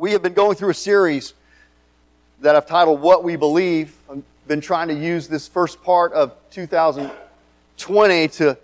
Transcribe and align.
We 0.00 0.12
have 0.12 0.22
been 0.22 0.32
going 0.32 0.56
through 0.56 0.70
a 0.70 0.74
series 0.74 1.34
that 2.40 2.56
I've 2.56 2.66
titled 2.66 3.02
What 3.02 3.22
We 3.22 3.36
Believe. 3.36 3.94
I've 4.10 4.22
been 4.48 4.62
trying 4.62 4.88
to 4.88 4.94
use 4.94 5.28
this 5.28 5.46
first 5.46 5.82
part 5.82 6.14
of 6.14 6.32
2020 6.48 8.28
to 8.28 8.56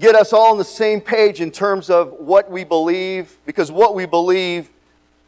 get 0.00 0.14
us 0.14 0.32
all 0.32 0.52
on 0.52 0.56
the 0.56 0.64
same 0.64 1.02
page 1.02 1.42
in 1.42 1.50
terms 1.50 1.90
of 1.90 2.12
what 2.12 2.50
we 2.50 2.64
believe, 2.64 3.36
because 3.44 3.70
what 3.70 3.94
we 3.94 4.06
believe 4.06 4.70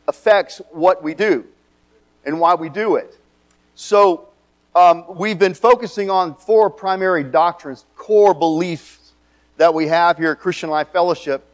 affects 0.08 0.62
what 0.70 1.02
we 1.02 1.12
do 1.12 1.44
and 2.24 2.40
why 2.40 2.54
we 2.54 2.70
do 2.70 2.96
it. 2.96 3.18
So, 3.74 4.28
um, 4.74 5.04
we've 5.14 5.38
been 5.38 5.52
focusing 5.52 6.08
on 6.08 6.34
four 6.36 6.70
primary 6.70 7.22
doctrines, 7.22 7.84
core 7.96 8.32
beliefs 8.32 9.12
that 9.58 9.74
we 9.74 9.88
have 9.88 10.16
here 10.16 10.30
at 10.30 10.40
Christian 10.40 10.70
Life 10.70 10.88
Fellowship. 10.88 11.44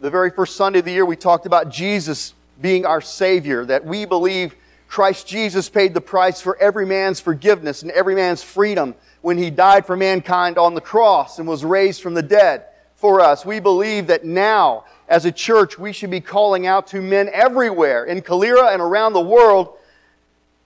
The 0.00 0.08
very 0.08 0.30
first 0.30 0.56
Sunday 0.56 0.78
of 0.78 0.86
the 0.86 0.92
year, 0.92 1.04
we 1.04 1.16
talked 1.16 1.44
about 1.44 1.68
Jesus 1.68 2.32
being 2.62 2.86
our 2.86 3.02
Savior, 3.02 3.66
that 3.66 3.84
we 3.84 4.06
believe 4.06 4.56
Christ 4.88 5.26
Jesus 5.26 5.68
paid 5.68 5.94
the 5.94 6.00
price 6.00 6.40
for 6.40 6.56
every 6.58 6.86
man's 6.86 7.20
forgiveness 7.20 7.82
and 7.82 7.90
every 7.90 8.14
man's 8.14 8.42
freedom 8.42 8.94
when 9.20 9.38
he 9.38 9.50
died 9.50 9.86
for 9.86 9.96
mankind 9.96 10.58
on 10.58 10.74
the 10.74 10.80
cross 10.80 11.38
and 11.38 11.48
was 11.48 11.64
raised 11.64 12.02
from 12.02 12.14
the 12.14 12.22
dead 12.22 12.66
for 12.96 13.20
us. 13.20 13.44
We 13.44 13.58
believe 13.58 14.06
that 14.08 14.24
now, 14.24 14.84
as 15.08 15.24
a 15.24 15.32
church, 15.32 15.78
we 15.78 15.92
should 15.92 16.10
be 16.10 16.20
calling 16.20 16.66
out 16.66 16.86
to 16.88 17.00
men 17.00 17.28
everywhere 17.32 18.04
in 18.04 18.22
Calera 18.22 18.68
and 18.72 18.80
around 18.80 19.14
the 19.14 19.20
world. 19.20 19.76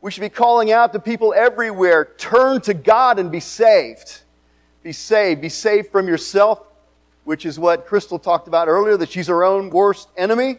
We 0.01 0.11
should 0.11 0.21
be 0.21 0.29
calling 0.29 0.73
out 0.73 0.93
to 0.93 0.99
people 0.99 1.33
everywhere 1.35 2.13
turn 2.19 2.61
to 2.63 2.75
God 2.75 3.19
and 3.19 3.31
be 3.33 3.41
saved. 3.41 4.21
Be 4.83 4.93
saved. 4.93 5.41
Be 5.41 5.49
saved 5.49 5.91
from 5.91 6.09
yourself, 6.09 6.61
which 7.25 7.47
is 7.47 7.59
what 7.59 7.87
Crystal 7.87 8.19
talked 8.19 8.49
about 8.49 8.69
earlier, 8.69 8.97
that 8.97 9.09
she's 9.09 9.29
her 9.29 9.43
own 9.43 9.71
worst 9.71 10.09
enemy, 10.17 10.59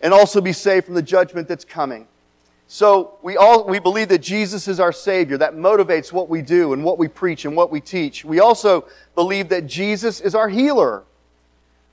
and 0.00 0.12
also 0.12 0.40
be 0.40 0.52
saved 0.52 0.86
from 0.86 0.94
the 0.94 1.02
judgment 1.02 1.48
that's 1.48 1.64
coming. 1.64 2.06
So 2.68 3.18
we 3.22 3.36
all 3.36 3.64
we 3.64 3.78
believe 3.78 4.08
that 4.08 4.18
Jesus 4.18 4.66
is 4.66 4.80
our 4.80 4.92
Savior. 4.92 5.38
That 5.38 5.54
motivates 5.54 6.12
what 6.12 6.28
we 6.28 6.42
do 6.42 6.72
and 6.72 6.82
what 6.84 6.98
we 6.98 7.06
preach 7.06 7.44
and 7.44 7.56
what 7.56 7.70
we 7.70 7.80
teach. 7.80 8.24
We 8.24 8.40
also 8.40 8.86
believe 9.14 9.48
that 9.50 9.66
Jesus 9.66 10.20
is 10.20 10.34
our 10.34 10.48
healer. 10.48 11.04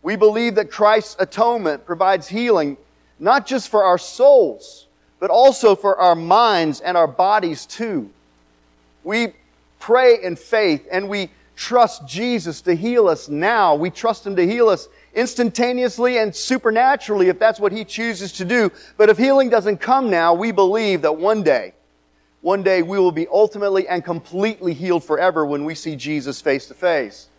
We 0.02 0.16
believe 0.16 0.56
that 0.56 0.72
Christ's 0.72 1.16
atonement 1.20 1.86
provides 1.86 2.28
healing 2.28 2.78
not 3.20 3.46
just 3.46 3.70
for 3.70 3.84
our 3.84 3.98
souls, 3.98 4.88
but 5.20 5.30
also 5.30 5.76
for 5.76 5.98
our 5.98 6.16
minds 6.16 6.82
and 6.82 6.98
our 6.98 7.08
bodies 7.08 7.66
too. 7.66 8.10
We 9.04 9.34
pray 9.80 10.22
in 10.22 10.36
faith 10.36 10.88
and 10.92 11.08
we 11.08 11.30
trust 11.56 12.08
Jesus 12.08 12.62
to 12.62 12.76
heal 12.76 13.08
us 13.08 13.30
now. 13.30 13.76
We 13.76 13.90
trust 13.90 14.26
Him 14.26 14.36
to 14.36 14.46
heal 14.46 14.68
us 14.68 14.90
instantaneously 15.14 16.18
and 16.18 16.36
supernaturally 16.36 17.30
if 17.30 17.40
that's 17.40 17.60
what 17.60 17.72
He 17.72 17.86
chooses 17.86 18.32
to 18.34 18.46
do. 18.46 18.72
But 18.98 19.10
if 19.10 19.18
healing 19.18 19.50
doesn't 19.50 19.78
come 19.78 20.10
now, 20.10 20.34
we 20.34 20.52
believe 20.52 21.02
that 21.04 21.16
one 21.16 21.44
day, 21.44 21.74
one 22.42 22.64
day 22.64 22.82
we 22.82 23.00
will 23.00 23.12
be 23.12 23.28
ultimately 23.28 23.88
and 23.88 24.04
completely 24.04 24.74
healed 24.74 25.04
forever 25.04 25.46
when 25.46 25.66
we 25.66 25.76
see 25.76 25.96
Jesus 25.96 26.42
face 26.42 26.68
to 26.68 26.74
face. 26.74 27.30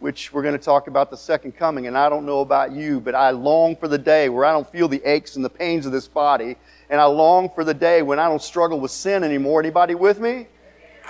Which 0.00 0.32
we're 0.32 0.42
going 0.42 0.58
to 0.58 0.62
talk 0.62 0.86
about 0.86 1.10
the 1.10 1.16
second 1.16 1.52
coming. 1.56 1.86
And 1.86 1.96
I 1.96 2.08
don't 2.08 2.26
know 2.26 2.40
about 2.40 2.72
you, 2.72 3.00
but 3.00 3.14
I 3.14 3.30
long 3.30 3.74
for 3.74 3.88
the 3.88 3.96
day 3.96 4.28
where 4.28 4.44
I 4.44 4.52
don't 4.52 4.68
feel 4.68 4.86
the 4.86 5.02
aches 5.04 5.36
and 5.36 5.44
the 5.44 5.50
pains 5.50 5.86
of 5.86 5.92
this 5.92 6.06
body. 6.06 6.56
And 6.90 7.00
I 7.00 7.04
long 7.04 7.48
for 7.48 7.64
the 7.64 7.72
day 7.72 8.02
when 8.02 8.18
I 8.18 8.28
don't 8.28 8.42
struggle 8.42 8.80
with 8.80 8.90
sin 8.90 9.24
anymore. 9.24 9.60
Anybody 9.60 9.94
with 9.94 10.20
me? 10.20 10.46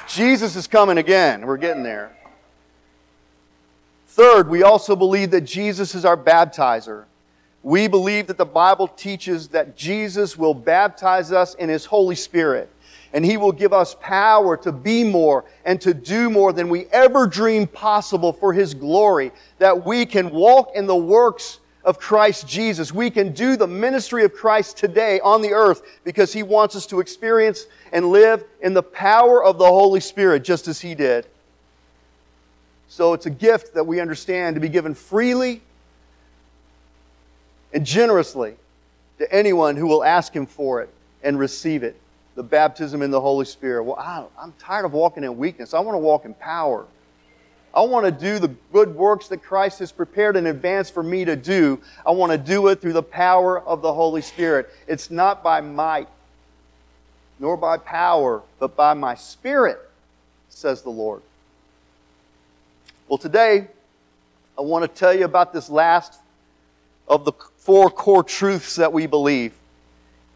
Jesus 0.06 0.54
is 0.54 0.66
coming 0.66 0.98
again. 0.98 1.46
We're 1.46 1.56
getting 1.56 1.82
there. 1.82 2.16
Third, 4.14 4.48
we 4.48 4.62
also 4.62 4.94
believe 4.94 5.32
that 5.32 5.40
Jesus 5.40 5.96
is 5.96 6.04
our 6.04 6.16
baptizer. 6.16 7.06
We 7.64 7.88
believe 7.88 8.28
that 8.28 8.38
the 8.38 8.44
Bible 8.44 8.86
teaches 8.86 9.48
that 9.48 9.76
Jesus 9.76 10.38
will 10.38 10.54
baptize 10.54 11.32
us 11.32 11.54
in 11.54 11.68
His 11.68 11.84
Holy 11.84 12.14
Spirit, 12.14 12.70
and 13.12 13.24
He 13.24 13.36
will 13.36 13.50
give 13.50 13.72
us 13.72 13.96
power 14.00 14.56
to 14.58 14.70
be 14.70 15.02
more 15.02 15.44
and 15.64 15.80
to 15.80 15.92
do 15.92 16.30
more 16.30 16.52
than 16.52 16.68
we 16.68 16.86
ever 16.92 17.26
dreamed 17.26 17.72
possible 17.72 18.32
for 18.32 18.52
His 18.52 18.72
glory, 18.72 19.32
that 19.58 19.84
we 19.84 20.06
can 20.06 20.30
walk 20.30 20.70
in 20.76 20.86
the 20.86 20.94
works 20.94 21.58
of 21.82 21.98
Christ 21.98 22.46
Jesus. 22.46 22.94
We 22.94 23.10
can 23.10 23.32
do 23.32 23.56
the 23.56 23.66
ministry 23.66 24.22
of 24.22 24.32
Christ 24.32 24.76
today 24.76 25.18
on 25.24 25.42
the 25.42 25.52
earth 25.52 25.82
because 26.04 26.32
He 26.32 26.44
wants 26.44 26.76
us 26.76 26.86
to 26.86 27.00
experience 27.00 27.66
and 27.90 28.10
live 28.10 28.44
in 28.60 28.74
the 28.74 28.82
power 28.84 29.42
of 29.42 29.58
the 29.58 29.66
Holy 29.66 29.98
Spirit 29.98 30.44
just 30.44 30.68
as 30.68 30.80
He 30.80 30.94
did. 30.94 31.26
So 32.94 33.12
it's 33.12 33.26
a 33.26 33.30
gift 33.30 33.74
that 33.74 33.88
we 33.88 33.98
understand 33.98 34.54
to 34.54 34.60
be 34.60 34.68
given 34.68 34.94
freely 34.94 35.62
and 37.72 37.84
generously 37.84 38.54
to 39.18 39.34
anyone 39.34 39.74
who 39.74 39.88
will 39.88 40.04
ask 40.04 40.32
Him 40.32 40.46
for 40.46 40.80
it 40.80 40.88
and 41.24 41.36
receive 41.36 41.82
it. 41.82 42.00
The 42.36 42.44
baptism 42.44 43.02
in 43.02 43.10
the 43.10 43.20
Holy 43.20 43.46
Spirit. 43.46 43.82
Well, 43.82 43.96
I, 43.98 44.24
am 44.40 44.54
tired 44.60 44.84
of 44.84 44.92
walking 44.92 45.24
in 45.24 45.36
weakness. 45.36 45.74
I 45.74 45.80
want 45.80 45.96
to 45.96 45.98
walk 45.98 46.24
in 46.24 46.34
power. 46.34 46.86
I 47.74 47.80
want 47.80 48.06
to 48.06 48.12
do 48.12 48.38
the 48.38 48.54
good 48.72 48.94
works 48.94 49.26
that 49.26 49.42
Christ 49.42 49.80
has 49.80 49.90
prepared 49.90 50.36
in 50.36 50.46
advance 50.46 50.88
for 50.88 51.02
me 51.02 51.24
to 51.24 51.34
do. 51.34 51.80
I 52.06 52.12
want 52.12 52.30
to 52.30 52.38
do 52.38 52.68
it 52.68 52.80
through 52.80 52.92
the 52.92 53.02
power 53.02 53.58
of 53.58 53.82
the 53.82 53.92
Holy 53.92 54.22
Spirit. 54.22 54.70
It's 54.86 55.10
not 55.10 55.42
by 55.42 55.60
might, 55.60 56.06
nor 57.40 57.56
by 57.56 57.76
power, 57.76 58.42
but 58.60 58.76
by 58.76 58.94
my 58.94 59.16
Spirit, 59.16 59.80
says 60.48 60.82
the 60.82 60.90
Lord. 60.90 61.22
Well, 63.08 63.18
today, 63.18 63.68
I 64.56 64.62
want 64.62 64.82
to 64.82 64.88
tell 64.88 65.12
you 65.12 65.24
about 65.26 65.52
this 65.52 65.68
last 65.68 66.20
of 67.06 67.24
the 67.24 67.32
four 67.58 67.90
core 67.90 68.22
truths 68.22 68.76
that 68.76 68.92
we 68.92 69.06
believe. 69.06 69.52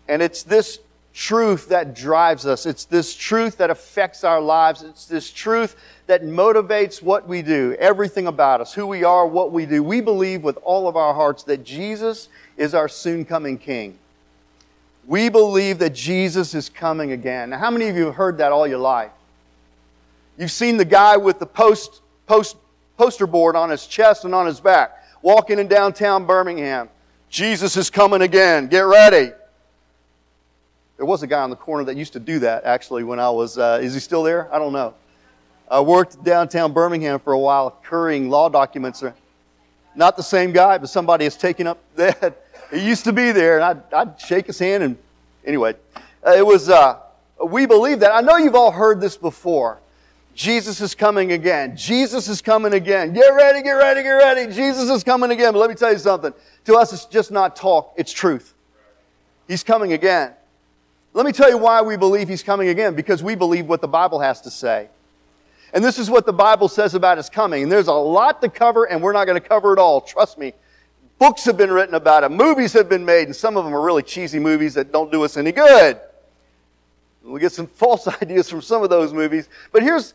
And 0.06 0.20
it's 0.20 0.42
this 0.42 0.80
truth 1.14 1.70
that 1.70 1.94
drives 1.94 2.46
us. 2.46 2.66
It's 2.66 2.84
this 2.84 3.14
truth 3.16 3.56
that 3.58 3.70
affects 3.70 4.22
our 4.22 4.40
lives. 4.40 4.82
It's 4.82 5.06
this 5.06 5.30
truth 5.30 5.76
that 6.06 6.22
motivates 6.22 7.02
what 7.02 7.26
we 7.26 7.40
do, 7.40 7.74
everything 7.78 8.26
about 8.26 8.60
us, 8.60 8.74
who 8.74 8.86
we 8.86 9.02
are, 9.02 9.26
what 9.26 9.50
we 9.50 9.64
do. 9.64 9.82
We 9.82 10.00
believe 10.02 10.42
with 10.42 10.58
all 10.62 10.88
of 10.88 10.96
our 10.96 11.14
hearts 11.14 11.42
that 11.44 11.64
Jesus 11.64 12.28
is 12.58 12.74
our 12.74 12.88
soon 12.88 13.24
coming 13.24 13.56
King. 13.56 13.98
We 15.06 15.30
believe 15.30 15.78
that 15.78 15.94
Jesus 15.94 16.54
is 16.54 16.68
coming 16.68 17.12
again. 17.12 17.50
Now, 17.50 17.58
how 17.58 17.70
many 17.70 17.88
of 17.88 17.96
you 17.96 18.06
have 18.06 18.14
heard 18.14 18.38
that 18.38 18.52
all 18.52 18.66
your 18.66 18.78
life? 18.78 19.10
You've 20.36 20.50
seen 20.50 20.76
the 20.76 20.84
guy 20.84 21.16
with 21.16 21.38
the 21.38 21.46
post 21.46 22.02
post, 22.28 22.56
poster 22.96 23.26
board 23.26 23.56
on 23.56 23.70
his 23.70 23.86
chest 23.86 24.24
and 24.24 24.34
on 24.34 24.46
his 24.46 24.60
back, 24.60 25.02
walking 25.22 25.58
in 25.58 25.66
downtown 25.66 26.26
Birmingham. 26.26 26.88
Jesus 27.28 27.76
is 27.76 27.90
coming 27.90 28.22
again. 28.22 28.68
Get 28.68 28.80
ready. 28.80 29.32
There 30.96 31.06
was 31.06 31.22
a 31.22 31.26
guy 31.26 31.40
on 31.40 31.50
the 31.50 31.56
corner 31.56 31.84
that 31.84 31.96
used 31.96 32.12
to 32.12 32.20
do 32.20 32.38
that, 32.40 32.64
actually, 32.64 33.04
when 33.04 33.18
I 33.18 33.30
was. 33.30 33.58
Uh, 33.58 33.80
is 33.82 33.94
he 33.94 34.00
still 34.00 34.22
there? 34.22 34.52
I 34.52 34.58
don't 34.58 34.72
know. 34.72 34.94
I 35.70 35.80
worked 35.80 36.22
downtown 36.24 36.72
Birmingham 36.72 37.18
for 37.18 37.32
a 37.32 37.38
while, 37.38 37.78
currying 37.84 38.30
law 38.30 38.48
documents. 38.48 39.02
Not 39.94 40.16
the 40.16 40.22
same 40.22 40.52
guy, 40.52 40.78
but 40.78 40.88
somebody 40.88 41.24
has 41.24 41.36
taken 41.36 41.66
up 41.66 41.78
that. 41.96 42.44
He 42.70 42.86
used 42.86 43.04
to 43.04 43.12
be 43.12 43.32
there, 43.32 43.56
and 43.56 43.64
I'd, 43.64 43.94
I'd 43.94 44.20
shake 44.20 44.46
his 44.46 44.58
hand. 44.58 44.82
And 44.82 44.98
anyway, 45.44 45.74
uh, 46.26 46.32
it 46.32 46.44
was. 46.44 46.68
Uh, 46.68 46.98
we 47.44 47.66
believe 47.66 48.00
that. 48.00 48.12
I 48.12 48.20
know 48.20 48.36
you've 48.36 48.56
all 48.56 48.72
heard 48.72 49.00
this 49.00 49.16
before. 49.16 49.78
Jesus 50.38 50.80
is 50.80 50.94
coming 50.94 51.32
again. 51.32 51.76
Jesus 51.76 52.28
is 52.28 52.40
coming 52.40 52.72
again. 52.72 53.12
Get 53.12 53.28
ready, 53.30 53.60
get 53.60 53.72
ready, 53.72 54.04
get 54.04 54.10
ready. 54.10 54.54
Jesus 54.54 54.88
is 54.88 55.02
coming 55.02 55.32
again. 55.32 55.52
But 55.52 55.58
let 55.58 55.68
me 55.68 55.74
tell 55.74 55.90
you 55.90 55.98
something. 55.98 56.32
To 56.66 56.76
us, 56.76 56.92
it's 56.92 57.06
just 57.06 57.32
not 57.32 57.56
talk, 57.56 57.92
it's 57.96 58.12
truth. 58.12 58.54
He's 59.48 59.64
coming 59.64 59.94
again. 59.94 60.34
Let 61.12 61.26
me 61.26 61.32
tell 61.32 61.50
you 61.50 61.58
why 61.58 61.82
we 61.82 61.96
believe 61.96 62.28
he's 62.28 62.44
coming 62.44 62.68
again. 62.68 62.94
Because 62.94 63.20
we 63.20 63.34
believe 63.34 63.66
what 63.66 63.80
the 63.80 63.88
Bible 63.88 64.20
has 64.20 64.40
to 64.42 64.50
say. 64.52 64.88
And 65.74 65.82
this 65.82 65.98
is 65.98 66.08
what 66.08 66.24
the 66.24 66.32
Bible 66.32 66.68
says 66.68 66.94
about 66.94 67.16
his 67.16 67.28
coming. 67.28 67.64
And 67.64 67.72
there's 67.72 67.88
a 67.88 67.92
lot 67.92 68.40
to 68.42 68.48
cover, 68.48 68.84
and 68.84 69.02
we're 69.02 69.12
not 69.12 69.24
going 69.24 69.42
to 69.42 69.48
cover 69.48 69.72
it 69.72 69.80
all. 69.80 70.00
Trust 70.00 70.38
me. 70.38 70.52
Books 71.18 71.46
have 71.46 71.56
been 71.56 71.72
written 71.72 71.96
about 71.96 72.22
it, 72.22 72.28
movies 72.28 72.72
have 72.74 72.88
been 72.88 73.04
made, 73.04 73.26
and 73.26 73.34
some 73.34 73.56
of 73.56 73.64
them 73.64 73.74
are 73.74 73.80
really 73.80 74.04
cheesy 74.04 74.38
movies 74.38 74.74
that 74.74 74.92
don't 74.92 75.10
do 75.10 75.24
us 75.24 75.36
any 75.36 75.50
good. 75.50 75.98
We 77.28 77.40
get 77.40 77.52
some 77.52 77.66
false 77.74 78.06
ideas 78.22 78.48
from 78.48 78.62
some 78.62 78.82
of 78.82 78.90
those 78.90 79.12
movies. 79.12 79.48
But 79.72 79.82
here's, 79.82 80.14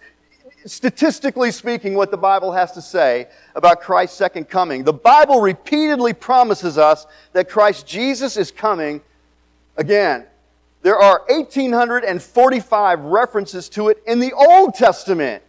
statistically 0.66 1.52
speaking, 1.52 1.94
what 1.94 2.12
the 2.12 2.18
Bible 2.18 2.52
has 2.52 2.72
to 2.74 2.82
say 2.82 3.28
about 3.56 3.82
Christ's 3.82 4.18
second 4.18 4.50
coming. 4.50 4.84
The 4.84 4.94
Bible 4.94 5.42
repeatedly 5.42 6.14
promises 6.14 6.78
us 6.78 7.06
that 7.34 7.50
Christ 7.50 7.88
Jesus 7.88 8.38
is 8.38 8.52
coming 8.52 9.02
again. 9.78 10.26
There 10.82 10.98
are 10.98 11.24
1,845 11.30 13.00
references 13.02 13.70
to 13.70 13.88
it 13.88 14.04
in 14.06 14.20
the 14.20 14.34
Old 14.34 14.74
Testament. 14.74 15.44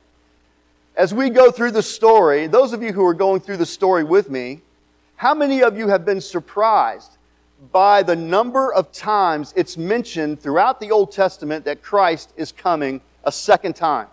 As 0.97 1.13
we 1.13 1.29
go 1.29 1.51
through 1.51 1.73
the 1.73 1.83
story, 1.83 2.47
those 2.47 2.73
of 2.73 2.83
you 2.83 2.93
who 2.93 3.05
are 3.05 3.15
going 3.15 3.41
through 3.41 3.57
the 3.57 3.67
story 3.67 4.05
with 4.05 4.31
me, 4.31 4.61
how 5.17 5.35
many 5.35 5.63
of 5.63 5.77
you 5.77 5.89
have 5.89 6.05
been 6.05 6.21
surprised 6.21 7.19
by 7.73 8.03
the 8.03 8.15
number 8.15 8.73
of 8.73 8.93
times 8.93 9.53
it's 9.57 9.77
mentioned 9.77 10.41
throughout 10.41 10.79
the 10.79 10.91
Old 10.93 11.11
Testament 11.11 11.65
that 11.65 11.83
Christ 11.83 12.33
is 12.37 12.53
coming 12.53 13.01
a 13.25 13.33
second 13.33 13.75
time? 13.75 14.07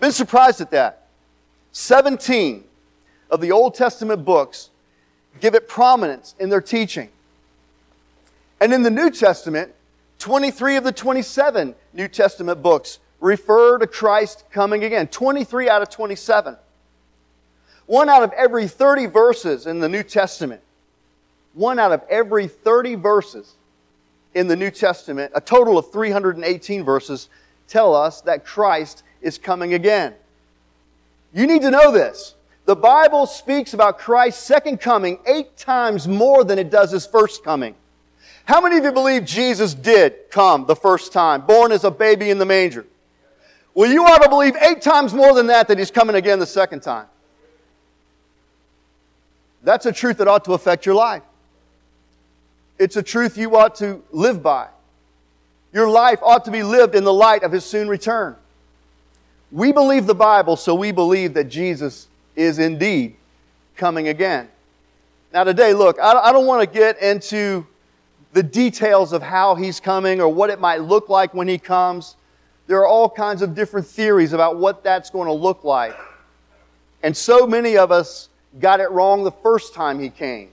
Been 0.00 0.12
surprised 0.12 0.60
at 0.60 0.70
that. 0.70 1.06
17 1.72 2.64
of 3.30 3.40
the 3.40 3.52
Old 3.52 3.74
Testament 3.74 4.24
books 4.24 4.70
give 5.40 5.54
it 5.54 5.68
prominence 5.68 6.34
in 6.40 6.48
their 6.48 6.60
teaching. 6.60 7.10
And 8.60 8.72
in 8.72 8.82
the 8.82 8.90
New 8.90 9.10
Testament, 9.10 9.72
23 10.18 10.76
of 10.76 10.84
the 10.84 10.92
27 10.92 11.74
New 11.94 12.08
Testament 12.08 12.62
books 12.62 12.98
refer 13.20 13.78
to 13.78 13.86
Christ 13.86 14.44
coming 14.50 14.84
again. 14.84 15.06
23 15.06 15.68
out 15.68 15.82
of 15.82 15.90
27. 15.90 16.56
One 17.86 18.08
out 18.08 18.22
of 18.22 18.32
every 18.32 18.68
30 18.68 19.06
verses 19.06 19.66
in 19.66 19.80
the 19.80 19.88
New 19.88 20.02
Testament, 20.02 20.62
one 21.54 21.78
out 21.78 21.90
of 21.90 22.02
every 22.08 22.46
30 22.46 22.94
verses 22.94 23.54
in 24.34 24.46
the 24.46 24.56
New 24.56 24.70
Testament, 24.70 25.32
a 25.34 25.40
total 25.40 25.76
of 25.76 25.90
318 25.90 26.84
verses, 26.84 27.28
tell 27.66 27.94
us 27.94 28.20
that 28.22 28.44
Christ 28.44 29.02
is 29.22 29.38
coming 29.38 29.74
again. 29.74 30.14
You 31.32 31.46
need 31.46 31.62
to 31.62 31.70
know 31.70 31.92
this. 31.92 32.34
The 32.66 32.76
Bible 32.76 33.26
speaks 33.26 33.74
about 33.74 33.98
Christ's 33.98 34.42
second 34.44 34.80
coming 34.80 35.18
eight 35.26 35.56
times 35.56 36.06
more 36.06 36.44
than 36.44 36.58
it 36.58 36.70
does 36.70 36.90
his 36.90 37.06
first 37.06 37.42
coming. 37.42 37.74
How 38.44 38.60
many 38.60 38.78
of 38.78 38.84
you 38.84 38.92
believe 38.92 39.24
Jesus 39.24 39.74
did 39.74 40.30
come 40.30 40.66
the 40.66 40.76
first 40.76 41.12
time, 41.12 41.42
born 41.42 41.72
as 41.72 41.84
a 41.84 41.90
baby 41.90 42.30
in 42.30 42.38
the 42.38 42.46
manger? 42.46 42.84
Well, 43.74 43.90
you 43.90 44.04
ought 44.04 44.22
to 44.22 44.28
believe 44.28 44.56
eight 44.60 44.82
times 44.82 45.14
more 45.14 45.34
than 45.34 45.46
that 45.46 45.68
that 45.68 45.78
he's 45.78 45.90
coming 45.90 46.16
again 46.16 46.38
the 46.38 46.46
second 46.46 46.80
time. 46.80 47.06
That's 49.62 49.86
a 49.86 49.92
truth 49.92 50.18
that 50.18 50.28
ought 50.28 50.44
to 50.46 50.54
affect 50.54 50.86
your 50.86 50.94
life. 50.94 51.22
It's 52.78 52.96
a 52.96 53.02
truth 53.02 53.36
you 53.36 53.56
ought 53.56 53.76
to 53.76 54.02
live 54.10 54.42
by. 54.42 54.68
Your 55.72 55.88
life 55.88 56.18
ought 56.22 56.44
to 56.46 56.50
be 56.50 56.62
lived 56.62 56.94
in 56.94 57.04
the 57.04 57.12
light 57.12 57.42
of 57.42 57.52
his 57.52 57.64
soon 57.64 57.88
return. 57.88 58.36
We 59.52 59.72
believe 59.72 60.06
the 60.06 60.14
Bible, 60.14 60.56
so 60.56 60.74
we 60.74 60.92
believe 60.92 61.34
that 61.34 61.44
Jesus 61.44 62.08
is 62.36 62.58
indeed 62.58 63.16
coming 63.76 64.08
again. 64.08 64.48
Now, 65.32 65.44
today, 65.44 65.74
look, 65.74 65.98
I 66.00 66.32
don't 66.32 66.46
want 66.46 66.60
to 66.60 66.78
get 66.78 67.00
into 67.00 67.66
the 68.32 68.42
details 68.42 69.12
of 69.12 69.22
how 69.22 69.54
he's 69.56 69.80
coming 69.80 70.20
or 70.20 70.28
what 70.28 70.50
it 70.50 70.60
might 70.60 70.82
look 70.82 71.08
like 71.08 71.34
when 71.34 71.48
he 71.48 71.58
comes. 71.58 72.16
There 72.68 72.78
are 72.78 72.86
all 72.86 73.10
kinds 73.10 73.42
of 73.42 73.54
different 73.54 73.86
theories 73.86 74.32
about 74.32 74.56
what 74.56 74.84
that's 74.84 75.10
going 75.10 75.26
to 75.26 75.32
look 75.32 75.64
like. 75.64 75.96
And 77.02 77.16
so 77.16 77.46
many 77.46 77.76
of 77.76 77.90
us 77.90 78.28
got 78.60 78.78
it 78.78 78.90
wrong 78.90 79.24
the 79.24 79.32
first 79.32 79.74
time 79.74 79.98
he 79.98 80.10
came. 80.10 80.50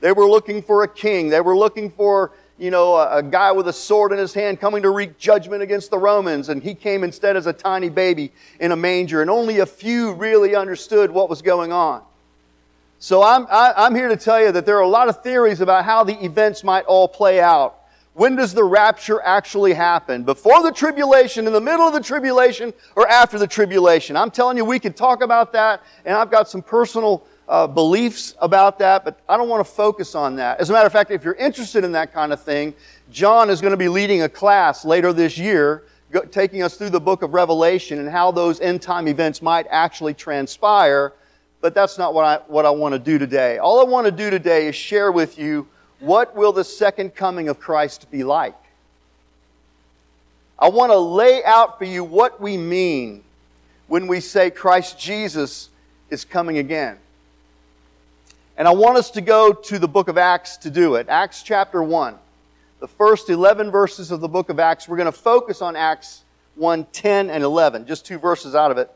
They 0.00 0.12
were 0.12 0.28
looking 0.28 0.62
for 0.62 0.82
a 0.84 0.88
king. 0.88 1.30
They 1.30 1.40
were 1.40 1.56
looking 1.56 1.90
for, 1.90 2.32
you 2.58 2.70
know, 2.70 2.94
a, 2.94 3.18
a, 3.18 3.22
guy 3.22 3.50
with 3.50 3.66
a 3.66 3.72
sword 3.72 4.12
in 4.12 4.18
his 4.18 4.32
hand 4.32 4.60
coming 4.60 4.82
to 4.82 4.90
wreak 4.90 5.18
judgment 5.18 5.62
against 5.62 5.90
the 5.90 5.98
Romans. 5.98 6.48
And 6.48 6.62
he 6.62 6.74
came 6.74 7.02
instead 7.02 7.36
as 7.36 7.46
a 7.46 7.52
tiny 7.52 7.88
baby 7.88 8.32
in 8.60 8.70
a 8.70 8.76
manger. 8.76 9.22
And 9.22 9.30
only 9.30 9.58
a 9.58 9.66
few 9.66 10.12
really 10.12 10.54
understood 10.54 11.10
what 11.10 11.28
was 11.28 11.42
going 11.42 11.72
on. 11.72 12.02
So 13.00 13.22
I'm, 13.22 13.46
I, 13.50 13.68
am 13.68 13.74
i 13.76 13.86
am 13.86 13.94
here 13.94 14.08
to 14.08 14.16
tell 14.16 14.40
you 14.40 14.52
that 14.52 14.66
there 14.66 14.78
are 14.78 14.82
a 14.82 14.88
lot 14.88 15.08
of 15.08 15.22
theories 15.22 15.60
about 15.60 15.84
how 15.84 16.04
the 16.04 16.24
events 16.24 16.62
might 16.62 16.84
all 16.84 17.08
play 17.08 17.40
out. 17.40 17.80
When 18.14 18.36
does 18.36 18.54
the 18.54 18.62
rapture 18.62 19.20
actually 19.22 19.74
happen? 19.74 20.22
Before 20.22 20.62
the 20.62 20.70
tribulation, 20.70 21.48
in 21.48 21.52
the 21.52 21.60
middle 21.60 21.86
of 21.86 21.92
the 21.92 22.00
tribulation, 22.00 22.72
or 22.94 23.08
after 23.08 23.40
the 23.40 23.46
tribulation? 23.46 24.16
I'm 24.16 24.30
telling 24.30 24.56
you, 24.56 24.64
we 24.64 24.78
can 24.78 24.92
talk 24.92 25.20
about 25.20 25.52
that, 25.52 25.82
and 26.04 26.16
I've 26.16 26.30
got 26.30 26.48
some 26.48 26.62
personal 26.62 27.26
uh, 27.48 27.66
beliefs 27.66 28.34
about 28.40 28.78
that, 28.78 29.04
but 29.04 29.20
I 29.28 29.36
don't 29.36 29.48
want 29.48 29.66
to 29.66 29.70
focus 29.72 30.14
on 30.14 30.36
that. 30.36 30.60
As 30.60 30.70
a 30.70 30.72
matter 30.72 30.86
of 30.86 30.92
fact, 30.92 31.10
if 31.10 31.24
you're 31.24 31.34
interested 31.34 31.84
in 31.84 31.92
that 31.92 32.12
kind 32.12 32.32
of 32.32 32.42
thing, 32.42 32.74
John 33.10 33.50
is 33.50 33.60
going 33.60 33.72
to 33.72 33.76
be 33.76 33.88
leading 33.88 34.22
a 34.22 34.28
class 34.28 34.84
later 34.84 35.12
this 35.12 35.36
year, 35.36 35.84
go, 36.10 36.20
taking 36.22 36.62
us 36.62 36.76
through 36.76 36.90
the 36.90 37.00
book 37.00 37.22
of 37.22 37.34
Revelation 37.34 37.98
and 37.98 38.08
how 38.08 38.30
those 38.30 38.60
end 38.60 38.80
time 38.80 39.08
events 39.08 39.42
might 39.42 39.66
actually 39.70 40.14
transpire. 40.14 41.12
But 41.60 41.74
that's 41.74 41.98
not 41.98 42.14
what 42.14 42.24
I, 42.24 42.36
what 42.46 42.64
I 42.66 42.70
want 42.70 42.94
to 42.94 42.98
do 42.98 43.18
today. 43.18 43.58
All 43.58 43.80
I 43.80 43.84
want 43.84 44.06
to 44.06 44.10
do 44.10 44.30
today 44.30 44.66
is 44.68 44.74
share 44.74 45.12
with 45.12 45.38
you 45.38 45.66
what 46.00 46.34
will 46.34 46.52
the 46.52 46.64
second 46.64 47.14
coming 47.14 47.48
of 47.48 47.58
Christ 47.58 48.10
be 48.10 48.24
like? 48.24 48.56
I 50.58 50.68
want 50.68 50.92
to 50.92 50.98
lay 50.98 51.42
out 51.44 51.78
for 51.78 51.84
you 51.84 52.04
what 52.04 52.40
we 52.40 52.56
mean 52.56 53.22
when 53.86 54.06
we 54.06 54.20
say 54.20 54.50
Christ 54.50 54.98
Jesus 54.98 55.70
is 56.10 56.24
coming 56.24 56.58
again. 56.58 56.98
And 58.56 58.68
I 58.68 58.70
want 58.70 58.96
us 58.96 59.10
to 59.12 59.20
go 59.20 59.52
to 59.52 59.78
the 59.78 59.88
book 59.88 60.08
of 60.08 60.16
Acts 60.16 60.56
to 60.58 60.70
do 60.70 60.94
it. 60.94 61.08
Acts 61.08 61.42
chapter 61.42 61.82
1. 61.82 62.16
The 62.80 62.88
first 62.88 63.28
11 63.28 63.70
verses 63.70 64.10
of 64.10 64.20
the 64.20 64.28
book 64.28 64.48
of 64.48 64.60
Acts. 64.60 64.88
We're 64.88 64.96
going 64.96 65.06
to 65.06 65.12
focus 65.12 65.60
on 65.60 65.74
Acts 65.74 66.22
1 66.56 66.86
10 66.92 67.30
and 67.30 67.42
11, 67.42 67.86
just 67.86 68.06
two 68.06 68.18
verses 68.18 68.54
out 68.54 68.70
of 68.70 68.78
it. 68.78 68.90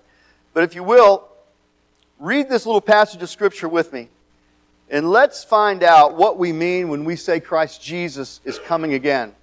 But 0.54 0.62
if 0.62 0.74
you 0.74 0.84
will, 0.84 1.28
read 2.20 2.48
this 2.48 2.66
little 2.66 2.80
passage 2.80 3.22
of 3.22 3.30
Scripture 3.30 3.68
with 3.68 3.92
me. 3.92 4.08
And 4.90 5.10
let's 5.10 5.44
find 5.44 5.82
out 5.82 6.16
what 6.16 6.38
we 6.38 6.52
mean 6.52 6.88
when 6.88 7.04
we 7.04 7.16
say 7.16 7.40
Christ 7.40 7.82
Jesus 7.82 8.40
is 8.44 8.58
coming 8.58 8.94
again. 8.94 9.34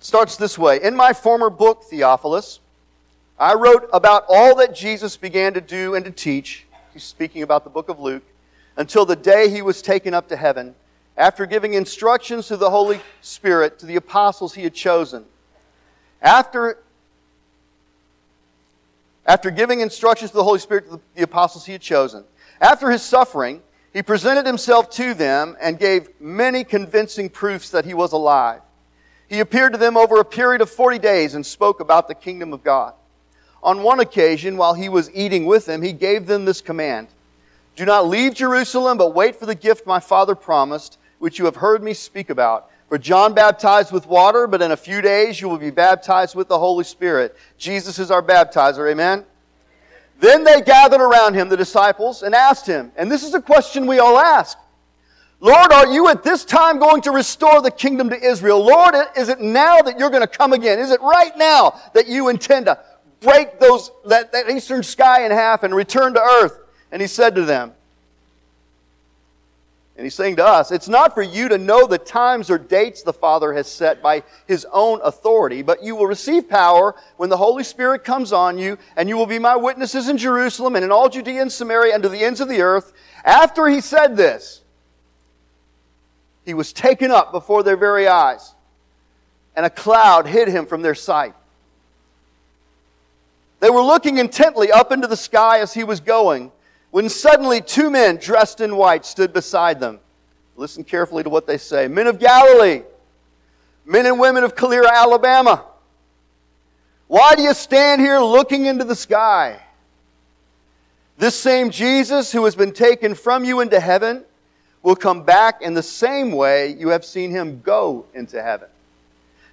Starts 0.00 0.36
this 0.36 0.58
way 0.58 0.80
In 0.82 0.96
my 0.96 1.12
former 1.12 1.50
book, 1.50 1.84
Theophilus, 1.84 2.60
I 3.40 3.54
wrote 3.54 3.88
about 3.94 4.26
all 4.28 4.54
that 4.56 4.74
Jesus 4.74 5.16
began 5.16 5.54
to 5.54 5.62
do 5.62 5.94
and 5.94 6.04
to 6.04 6.10
teach. 6.10 6.66
He's 6.92 7.04
speaking 7.04 7.42
about 7.42 7.64
the 7.64 7.70
book 7.70 7.88
of 7.88 7.98
Luke 7.98 8.22
until 8.76 9.06
the 9.06 9.16
day 9.16 9.48
he 9.48 9.62
was 9.62 9.80
taken 9.80 10.12
up 10.12 10.28
to 10.28 10.36
heaven, 10.36 10.74
after 11.16 11.46
giving 11.46 11.72
instructions 11.72 12.48
to 12.48 12.58
the 12.58 12.68
Holy 12.68 13.00
Spirit 13.22 13.78
to 13.78 13.86
the 13.86 13.96
apostles 13.96 14.54
he 14.54 14.62
had 14.62 14.74
chosen. 14.74 15.24
After 16.20 16.78
after 19.24 19.50
giving 19.50 19.80
instructions 19.80 20.32
to 20.32 20.36
the 20.36 20.44
Holy 20.44 20.58
Spirit 20.58 20.90
to 20.90 21.00
the 21.14 21.22
apostles 21.22 21.64
he 21.64 21.72
had 21.72 21.80
chosen. 21.80 22.24
After 22.60 22.90
his 22.90 23.00
suffering, 23.00 23.62
he 23.92 24.02
presented 24.02 24.44
himself 24.44 24.90
to 24.90 25.14
them 25.14 25.56
and 25.60 25.78
gave 25.78 26.08
many 26.20 26.62
convincing 26.64 27.30
proofs 27.30 27.70
that 27.70 27.84
he 27.86 27.94
was 27.94 28.12
alive. 28.12 28.60
He 29.28 29.40
appeared 29.40 29.72
to 29.72 29.78
them 29.78 29.96
over 29.96 30.20
a 30.20 30.24
period 30.24 30.60
of 30.60 30.68
40 30.68 30.98
days 30.98 31.34
and 31.34 31.46
spoke 31.46 31.80
about 31.80 32.08
the 32.08 32.14
kingdom 32.14 32.52
of 32.52 32.64
God. 32.64 32.94
On 33.62 33.82
one 33.82 34.00
occasion, 34.00 34.56
while 34.56 34.74
he 34.74 34.88
was 34.88 35.10
eating 35.14 35.44
with 35.46 35.66
them, 35.66 35.82
he 35.82 35.92
gave 35.92 36.26
them 36.26 36.44
this 36.44 36.60
command 36.60 37.08
Do 37.76 37.84
not 37.84 38.08
leave 38.08 38.34
Jerusalem, 38.34 38.98
but 38.98 39.14
wait 39.14 39.36
for 39.36 39.46
the 39.46 39.54
gift 39.54 39.86
my 39.86 40.00
father 40.00 40.34
promised, 40.34 40.98
which 41.18 41.38
you 41.38 41.44
have 41.44 41.56
heard 41.56 41.82
me 41.82 41.94
speak 41.94 42.30
about. 42.30 42.70
For 42.88 42.98
John 42.98 43.34
baptized 43.34 43.92
with 43.92 44.06
water, 44.06 44.46
but 44.46 44.62
in 44.62 44.72
a 44.72 44.76
few 44.76 45.00
days 45.00 45.40
you 45.40 45.48
will 45.48 45.58
be 45.58 45.70
baptized 45.70 46.34
with 46.34 46.48
the 46.48 46.58
Holy 46.58 46.84
Spirit. 46.84 47.36
Jesus 47.56 47.98
is 47.98 48.10
our 48.10 48.22
baptizer. 48.22 48.90
Amen? 48.90 49.24
Then 50.18 50.44
they 50.44 50.60
gathered 50.60 51.00
around 51.00 51.34
him, 51.34 51.48
the 51.48 51.56
disciples, 51.56 52.22
and 52.22 52.34
asked 52.34 52.66
him, 52.66 52.92
and 52.96 53.10
this 53.10 53.22
is 53.22 53.32
a 53.34 53.40
question 53.40 53.86
we 53.86 53.98
all 53.98 54.18
ask 54.18 54.58
Lord, 55.42 55.72
are 55.72 55.86
you 55.86 56.08
at 56.08 56.22
this 56.22 56.44
time 56.44 56.78
going 56.78 57.00
to 57.02 57.12
restore 57.12 57.62
the 57.62 57.70
kingdom 57.70 58.10
to 58.10 58.22
Israel? 58.22 58.62
Lord, 58.62 58.94
is 59.16 59.30
it 59.30 59.40
now 59.40 59.80
that 59.80 59.98
you're 59.98 60.10
going 60.10 60.20
to 60.20 60.28
come 60.28 60.52
again? 60.52 60.78
Is 60.78 60.90
it 60.90 61.00
right 61.00 61.32
now 61.36 61.80
that 61.94 62.06
you 62.06 62.28
intend 62.28 62.66
to 62.66 62.78
break 63.20 63.60
those, 63.60 63.90
that, 64.06 64.32
that 64.32 64.50
eastern 64.50 64.82
sky 64.82 65.24
in 65.24 65.30
half 65.30 65.62
and 65.62 65.74
return 65.74 66.14
to 66.14 66.20
earth? 66.20 66.58
And 66.90 67.00
he 67.00 67.08
said 67.08 67.34
to 67.36 67.44
them, 67.44 67.72
and 70.00 70.06
he's 70.06 70.14
saying 70.14 70.36
to 70.36 70.46
us, 70.46 70.70
it's 70.70 70.88
not 70.88 71.12
for 71.12 71.20
you 71.20 71.50
to 71.50 71.58
know 71.58 71.86
the 71.86 71.98
times 71.98 72.48
or 72.48 72.56
dates 72.56 73.02
the 73.02 73.12
Father 73.12 73.52
has 73.52 73.70
set 73.70 74.00
by 74.00 74.22
his 74.46 74.66
own 74.72 74.98
authority, 75.04 75.60
but 75.60 75.82
you 75.82 75.94
will 75.94 76.06
receive 76.06 76.48
power 76.48 76.94
when 77.18 77.28
the 77.28 77.36
Holy 77.36 77.62
Spirit 77.62 78.02
comes 78.02 78.32
on 78.32 78.56
you, 78.56 78.78
and 78.96 79.10
you 79.10 79.18
will 79.18 79.26
be 79.26 79.38
my 79.38 79.56
witnesses 79.56 80.08
in 80.08 80.16
Jerusalem 80.16 80.74
and 80.74 80.86
in 80.86 80.90
all 80.90 81.10
Judea 81.10 81.42
and 81.42 81.52
Samaria 81.52 81.92
and 81.92 82.02
to 82.02 82.08
the 82.08 82.24
ends 82.24 82.40
of 82.40 82.48
the 82.48 82.62
earth. 82.62 82.94
After 83.26 83.68
he 83.68 83.82
said 83.82 84.16
this, 84.16 84.62
he 86.46 86.54
was 86.54 86.72
taken 86.72 87.10
up 87.10 87.30
before 87.30 87.62
their 87.62 87.76
very 87.76 88.08
eyes, 88.08 88.54
and 89.54 89.66
a 89.66 89.70
cloud 89.70 90.26
hid 90.26 90.48
him 90.48 90.64
from 90.64 90.80
their 90.80 90.94
sight. 90.94 91.34
They 93.60 93.70
were 93.70 93.82
looking 93.82 94.18
intently 94.18 94.72
up 94.72 94.90
into 94.90 95.06
the 95.06 95.16
sky 95.16 95.60
as 95.60 95.72
he 95.72 95.84
was 95.84 96.00
going 96.00 96.50
when 96.90 97.08
suddenly 97.08 97.60
two 97.60 97.90
men 97.90 98.16
dressed 98.16 98.60
in 98.60 98.74
white 98.76 99.04
stood 99.04 99.32
beside 99.32 99.78
them. 99.78 100.00
Listen 100.56 100.82
carefully 100.82 101.22
to 101.22 101.30
what 101.30 101.46
they 101.46 101.58
say 101.58 101.86
Men 101.86 102.06
of 102.06 102.18
Galilee, 102.18 102.82
men 103.84 104.06
and 104.06 104.18
women 104.18 104.44
of 104.44 104.56
Calera, 104.56 104.90
Alabama, 104.92 105.64
why 107.06 107.34
do 107.34 107.42
you 107.42 107.54
stand 107.54 108.00
here 108.00 108.20
looking 108.20 108.66
into 108.66 108.84
the 108.84 108.94
sky? 108.94 109.60
This 111.18 111.34
same 111.34 111.70
Jesus 111.70 112.32
who 112.32 112.44
has 112.44 112.54
been 112.54 112.72
taken 112.72 113.14
from 113.14 113.44
you 113.44 113.60
into 113.60 113.78
heaven 113.78 114.24
will 114.82 114.96
come 114.96 115.22
back 115.22 115.60
in 115.60 115.74
the 115.74 115.82
same 115.82 116.32
way 116.32 116.74
you 116.78 116.88
have 116.88 117.04
seen 117.04 117.30
him 117.30 117.60
go 117.60 118.06
into 118.14 118.42
heaven. 118.42 118.68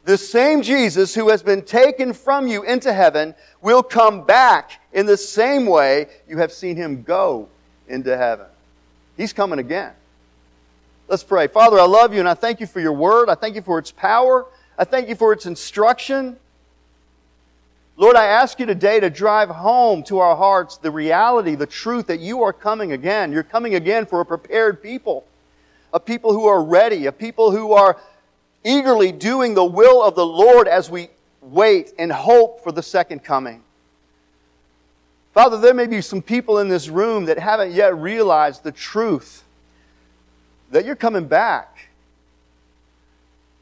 The 0.08 0.18
same 0.18 0.62
Jesus 0.62 1.14
who 1.14 1.28
has 1.28 1.44
been 1.44 1.64
taken 1.64 2.14
from 2.14 2.48
you 2.48 2.64
into 2.64 2.94
heaven 2.94 3.36
will 3.62 3.84
come 3.84 4.24
back 4.24 4.80
in 4.94 5.06
the 5.06 5.18
same 5.18 5.66
way 5.66 6.08
you 6.30 6.38
have 6.38 6.54
seen 6.54 6.78
him 6.78 7.04
go 7.04 7.50
into 7.90 8.16
heaven. 8.16 8.46
He's 9.18 9.34
coming 9.34 9.60
again. 9.60 9.92
Let's 11.10 11.26
pray. 11.26 11.48
Father, 11.48 11.78
I 11.78 11.84
love 11.84 12.14
you 12.14 12.22
and 12.22 12.30
I 12.30 12.36
thank 12.36 12.62
you 12.62 12.68
for 12.68 12.80
your 12.80 12.94
word. 12.94 13.28
I 13.28 13.36
thank 13.36 13.56
you 13.56 13.62
for 13.62 13.80
its 13.80 13.92
power. 13.92 14.46
I 14.78 14.86
thank 14.86 15.10
you 15.10 15.16
for 15.16 15.34
its 15.34 15.46
instruction. 15.46 16.38
Lord, 17.98 18.16
I 18.16 18.28
ask 18.28 18.62
you 18.62 18.66
today 18.66 19.02
to 19.02 19.10
drive 19.10 19.50
home 19.50 20.04
to 20.04 20.20
our 20.20 20.38
hearts 20.38 20.78
the 20.78 20.90
reality, 20.90 21.56
the 21.56 21.66
truth 21.66 22.08
that 22.08 22.22
you 22.22 22.44
are 22.44 22.54
coming 22.54 22.94
again. 22.94 23.34
You're 23.34 23.44
coming 23.44 23.76
again 23.76 24.06
for 24.06 24.22
a 24.22 24.26
prepared 24.26 24.82
people, 24.82 25.26
a 25.94 26.00
people 26.00 26.32
who 26.32 26.46
are 26.46 26.64
ready, 26.64 27.08
a 27.08 27.12
people 27.12 27.52
who 27.52 27.74
are 27.74 27.98
eagerly 28.68 29.12
doing 29.12 29.54
the 29.54 29.66
will 29.66 30.04
of 30.04 30.16
the 30.16 30.26
Lord 30.26 30.68
as 30.68 30.90
we 30.90 31.10
wait 31.42 31.94
and 31.98 32.12
hope 32.12 32.64
for 32.64 32.72
the 32.72 32.84
second 32.84 33.24
coming. 33.24 33.64
Father, 35.34 35.58
there 35.58 35.74
may 35.74 35.88
be 35.88 36.02
some 36.02 36.22
people 36.22 36.60
in 36.60 36.68
this 36.68 36.90
room 36.90 37.26
that 37.26 37.40
haven't 37.40 37.72
yet 37.72 37.96
realized 37.98 38.64
the 38.64 38.72
truth 38.72 39.44
that 40.72 40.84
you're 40.84 40.96
coming 40.96 41.28
back. 41.28 41.90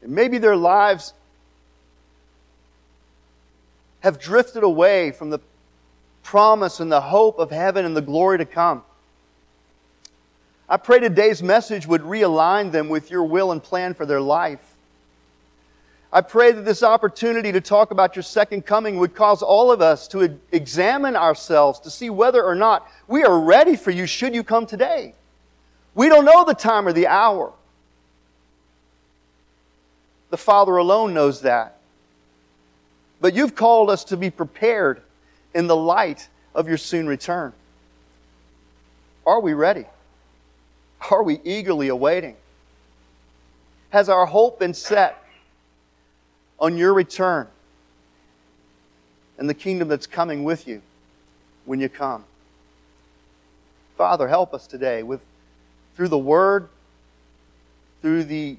And 0.02 0.12
maybe 0.12 0.38
their 0.38 0.56
lives 0.56 1.12
have 4.00 4.18
drifted 4.18 4.62
away 4.62 5.12
from 5.12 5.30
the 5.30 5.38
promise 6.22 6.80
and 6.80 6.90
the 6.90 7.00
hope 7.00 7.38
of 7.38 7.50
heaven 7.50 7.84
and 7.84 7.96
the 7.96 8.00
glory 8.02 8.38
to 8.38 8.44
come. 8.44 8.82
I 10.68 10.78
pray 10.78 10.98
today's 10.98 11.42
message 11.42 11.86
would 11.86 12.02
realign 12.02 12.72
them 12.72 12.88
with 12.88 13.10
your 13.10 13.22
will 13.22 13.52
and 13.52 13.62
plan 13.62 13.94
for 13.94 14.04
their 14.04 14.20
life. 14.20 14.65
I 16.16 16.22
pray 16.22 16.50
that 16.50 16.64
this 16.64 16.82
opportunity 16.82 17.52
to 17.52 17.60
talk 17.60 17.90
about 17.90 18.16
your 18.16 18.22
second 18.22 18.64
coming 18.64 18.96
would 18.96 19.14
cause 19.14 19.42
all 19.42 19.70
of 19.70 19.82
us 19.82 20.08
to 20.08 20.40
examine 20.50 21.14
ourselves 21.14 21.78
to 21.80 21.90
see 21.90 22.08
whether 22.08 22.42
or 22.42 22.54
not 22.54 22.88
we 23.06 23.22
are 23.22 23.38
ready 23.38 23.76
for 23.76 23.90
you 23.90 24.06
should 24.06 24.34
you 24.34 24.42
come 24.42 24.64
today. 24.64 25.12
We 25.94 26.08
don't 26.08 26.24
know 26.24 26.46
the 26.46 26.54
time 26.54 26.88
or 26.88 26.94
the 26.94 27.06
hour. 27.06 27.52
The 30.30 30.38
Father 30.38 30.78
alone 30.78 31.12
knows 31.12 31.42
that. 31.42 31.76
But 33.20 33.34
you've 33.34 33.54
called 33.54 33.90
us 33.90 34.02
to 34.04 34.16
be 34.16 34.30
prepared 34.30 35.02
in 35.54 35.66
the 35.66 35.76
light 35.76 36.30
of 36.54 36.66
your 36.66 36.78
soon 36.78 37.06
return. 37.06 37.52
Are 39.26 39.40
we 39.42 39.52
ready? 39.52 39.84
Are 41.10 41.22
we 41.22 41.40
eagerly 41.44 41.88
awaiting? 41.88 42.36
Has 43.90 44.08
our 44.08 44.24
hope 44.24 44.58
been 44.58 44.72
set 44.72 45.22
on 46.58 46.76
your 46.76 46.94
return 46.94 47.48
and 49.38 49.48
the 49.48 49.54
kingdom 49.54 49.88
that's 49.88 50.06
coming 50.06 50.44
with 50.44 50.66
you 50.66 50.82
when 51.64 51.80
you 51.80 51.88
come? 51.88 52.24
Father, 53.96 54.28
help 54.28 54.54
us 54.54 54.66
today 54.66 55.02
with 55.02 55.20
through 55.96 56.08
the 56.08 56.18
word, 56.18 56.68
through 58.02 58.24
the 58.24 58.56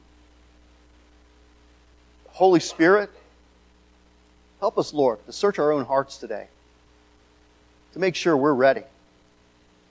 Holy 2.29 2.59
Spirit, 2.59 3.11
Help 4.59 4.77
us, 4.77 4.93
Lord, 4.93 5.23
to 5.25 5.31
search 5.31 5.59
our 5.59 5.71
own 5.71 5.85
hearts 5.85 6.17
today, 6.17 6.47
to 7.93 7.99
make 7.99 8.15
sure 8.15 8.35
we're 8.35 8.53
ready 8.53 8.83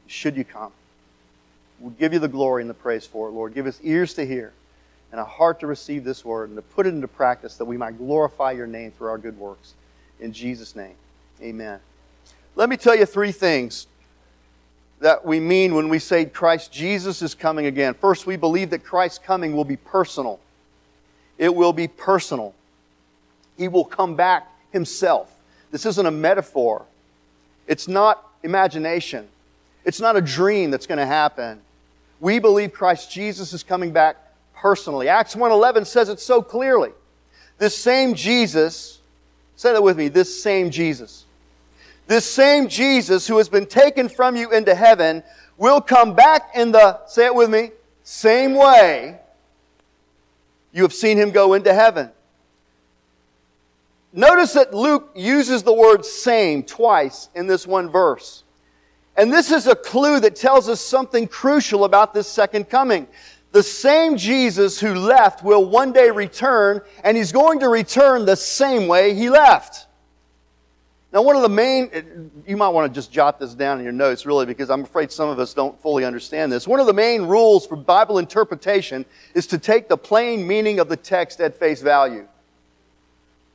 should 0.08 0.36
you 0.36 0.44
come. 0.44 0.72
We'll 1.78 1.90
give 1.90 2.12
you 2.12 2.18
the 2.18 2.28
glory 2.28 2.62
and 2.62 2.70
the 2.70 2.75
praise 2.75 3.06
for 3.06 3.28
it, 3.28 3.32
Lord. 3.32 3.54
Give 3.54 3.66
us 3.66 3.78
ears 3.82 4.14
to 4.14 4.26
hear 4.26 4.52
and 5.16 5.23
a 5.23 5.25
heart 5.25 5.58
to 5.61 5.66
receive 5.66 6.04
this 6.04 6.26
word 6.26 6.50
and 6.50 6.58
to 6.58 6.62
put 6.62 6.87
it 6.87 6.90
into 6.90 7.08
practice 7.08 7.56
that 7.56 7.64
we 7.64 7.78
might 7.78 7.96
glorify 7.96 8.52
your 8.52 8.66
name 8.66 8.90
through 8.90 9.08
our 9.08 9.16
good 9.16 9.38
works. 9.38 9.73
In 10.20 10.30
Jesus' 10.30 10.76
name, 10.76 10.94
amen. 11.40 11.80
Let 12.54 12.68
me 12.68 12.76
tell 12.76 12.94
you 12.94 13.06
three 13.06 13.32
things 13.32 13.87
that 15.00 15.25
we 15.25 15.40
mean 15.40 15.75
when 15.75 15.88
we 15.88 16.00
say 16.00 16.26
Christ 16.26 16.70
Jesus 16.70 17.23
is 17.23 17.35
coming 17.35 17.64
again. 17.64 17.94
First, 17.94 18.26
we 18.26 18.37
believe 18.37 18.68
that 18.70 18.85
Christ's 18.85 19.18
coming 19.18 19.56
will 19.56 19.64
be 19.64 19.78
personal. 19.78 20.38
It 21.38 21.54
will 21.54 21.73
be 21.73 21.88
personal. 21.88 22.54
He 23.56 23.68
will 23.68 23.87
come 23.87 24.16
back 24.16 24.46
himself. 24.70 25.35
This 25.70 25.87
isn't 25.87 26.04
a 26.04 26.11
metaphor. 26.11 26.85
It's 27.66 27.88
not 27.88 28.23
imagination. 28.42 29.28
It's 29.82 29.99
not 29.99 30.14
a 30.14 30.20
dream 30.20 30.70
that's 30.70 30.87
going 30.87 30.99
to 30.99 31.06
happen. 31.06 31.62
We 32.20 32.38
believe 32.38 32.75
Christ 32.75 33.11
Jesus 33.11 33.54
is 33.54 33.62
coming 33.62 33.92
back 33.92 34.16
personally. 34.56 35.08
Acts 35.08 35.34
1:11 35.36 35.84
says 35.84 36.08
it 36.08 36.20
so 36.20 36.42
clearly. 36.42 36.92
This 37.58 37.76
same 37.76 38.14
Jesus, 38.14 38.98
say 39.54 39.72
that 39.72 39.82
with 39.82 39.96
me, 39.96 40.08
this 40.08 40.42
same 40.42 40.70
Jesus. 40.70 41.25
This 42.06 42.25
same 42.25 42.68
Jesus 42.68 43.26
who 43.26 43.38
has 43.38 43.48
been 43.48 43.66
taken 43.66 44.08
from 44.08 44.36
you 44.36 44.52
into 44.52 44.75
heaven 44.75 45.22
will 45.56 45.80
come 45.80 46.14
back 46.14 46.50
in 46.54 46.72
the, 46.72 47.00
say 47.06 47.26
it 47.26 47.34
with 47.34 47.50
me, 47.50 47.70
same 48.04 48.54
way 48.54 49.18
you 50.72 50.82
have 50.82 50.92
seen 50.92 51.16
him 51.16 51.30
go 51.30 51.54
into 51.54 51.72
heaven. 51.72 52.10
Notice 54.12 54.52
that 54.52 54.72
Luke 54.72 55.10
uses 55.14 55.62
the 55.62 55.72
word 55.72 56.04
same 56.04 56.62
twice 56.62 57.28
in 57.34 57.46
this 57.46 57.66
one 57.66 57.90
verse. 57.90 58.44
And 59.16 59.32
this 59.32 59.50
is 59.50 59.66
a 59.66 59.75
clue 59.75 60.20
that 60.20 60.36
tells 60.36 60.68
us 60.68 60.80
something 60.80 61.26
crucial 61.26 61.84
about 61.84 62.12
this 62.12 62.28
second 62.28 62.68
coming. 62.68 63.08
The 63.56 63.62
same 63.62 64.18
Jesus 64.18 64.78
who 64.78 64.94
left 64.94 65.42
will 65.42 65.64
one 65.64 65.90
day 65.90 66.10
return, 66.10 66.82
and 67.02 67.16
he's 67.16 67.32
going 67.32 67.60
to 67.60 67.70
return 67.70 68.26
the 68.26 68.36
same 68.36 68.86
way 68.86 69.14
he 69.14 69.30
left. 69.30 69.86
Now, 71.10 71.22
one 71.22 71.36
of 71.36 71.40
the 71.40 71.48
main, 71.48 72.30
you 72.46 72.58
might 72.58 72.68
want 72.68 72.92
to 72.92 72.94
just 72.94 73.10
jot 73.10 73.40
this 73.40 73.54
down 73.54 73.78
in 73.78 73.84
your 73.84 73.94
notes, 73.94 74.26
really, 74.26 74.44
because 74.44 74.68
I'm 74.68 74.82
afraid 74.82 75.10
some 75.10 75.30
of 75.30 75.38
us 75.38 75.54
don't 75.54 75.80
fully 75.80 76.04
understand 76.04 76.52
this. 76.52 76.68
One 76.68 76.80
of 76.80 76.86
the 76.86 76.92
main 76.92 77.22
rules 77.22 77.66
for 77.66 77.76
Bible 77.76 78.18
interpretation 78.18 79.06
is 79.32 79.46
to 79.46 79.56
take 79.56 79.88
the 79.88 79.96
plain 79.96 80.46
meaning 80.46 80.78
of 80.78 80.90
the 80.90 80.96
text 80.98 81.40
at 81.40 81.54
face 81.54 81.80
value 81.80 82.28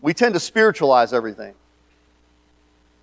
we 0.01 0.15
tend 0.15 0.33
to 0.33 0.39
spiritualize 0.39 1.13
everything. 1.13 1.53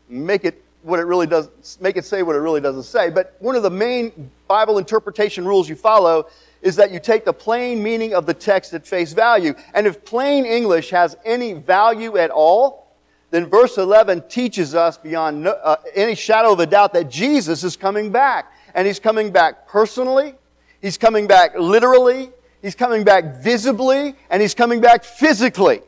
Make 0.08 0.44
it 0.44 0.64
what 0.82 0.98
it 0.98 1.04
really 1.04 1.28
does, 1.28 1.78
make 1.80 1.96
it 1.96 2.04
say 2.04 2.24
what 2.24 2.34
it 2.34 2.40
really 2.40 2.60
doesn't 2.60 2.82
say. 2.82 3.08
But 3.08 3.36
one 3.38 3.54
of 3.54 3.62
the 3.62 3.70
main 3.70 4.32
Bible 4.48 4.78
interpretation 4.78 5.44
rules 5.44 5.68
you 5.68 5.76
follow 5.76 6.26
is 6.62 6.76
that 6.76 6.90
you 6.90 6.98
take 6.98 7.24
the 7.24 7.32
plain 7.32 7.82
meaning 7.82 8.14
of 8.14 8.26
the 8.26 8.34
text 8.34 8.74
at 8.74 8.86
face 8.86 9.12
value. 9.12 9.54
And 9.74 9.86
if 9.86 10.04
plain 10.04 10.44
English 10.44 10.90
has 10.90 11.16
any 11.24 11.52
value 11.52 12.16
at 12.16 12.30
all, 12.30 12.88
then 13.30 13.46
verse 13.46 13.76
11 13.76 14.28
teaches 14.28 14.74
us 14.74 14.96
beyond 14.96 15.42
no, 15.42 15.50
uh, 15.50 15.76
any 15.94 16.14
shadow 16.14 16.52
of 16.52 16.60
a 16.60 16.66
doubt 16.66 16.92
that 16.94 17.10
Jesus 17.10 17.62
is 17.62 17.76
coming 17.76 18.10
back. 18.10 18.52
And 18.74 18.86
he's 18.86 18.98
coming 18.98 19.30
back 19.30 19.68
personally, 19.68 20.34
he's 20.80 20.98
coming 20.98 21.26
back 21.26 21.58
literally, 21.58 22.30
he's 22.62 22.74
coming 22.74 23.04
back 23.04 23.36
visibly, 23.36 24.14
and 24.30 24.40
he's 24.42 24.54
coming 24.54 24.80
back 24.80 25.04
physically. 25.04 25.82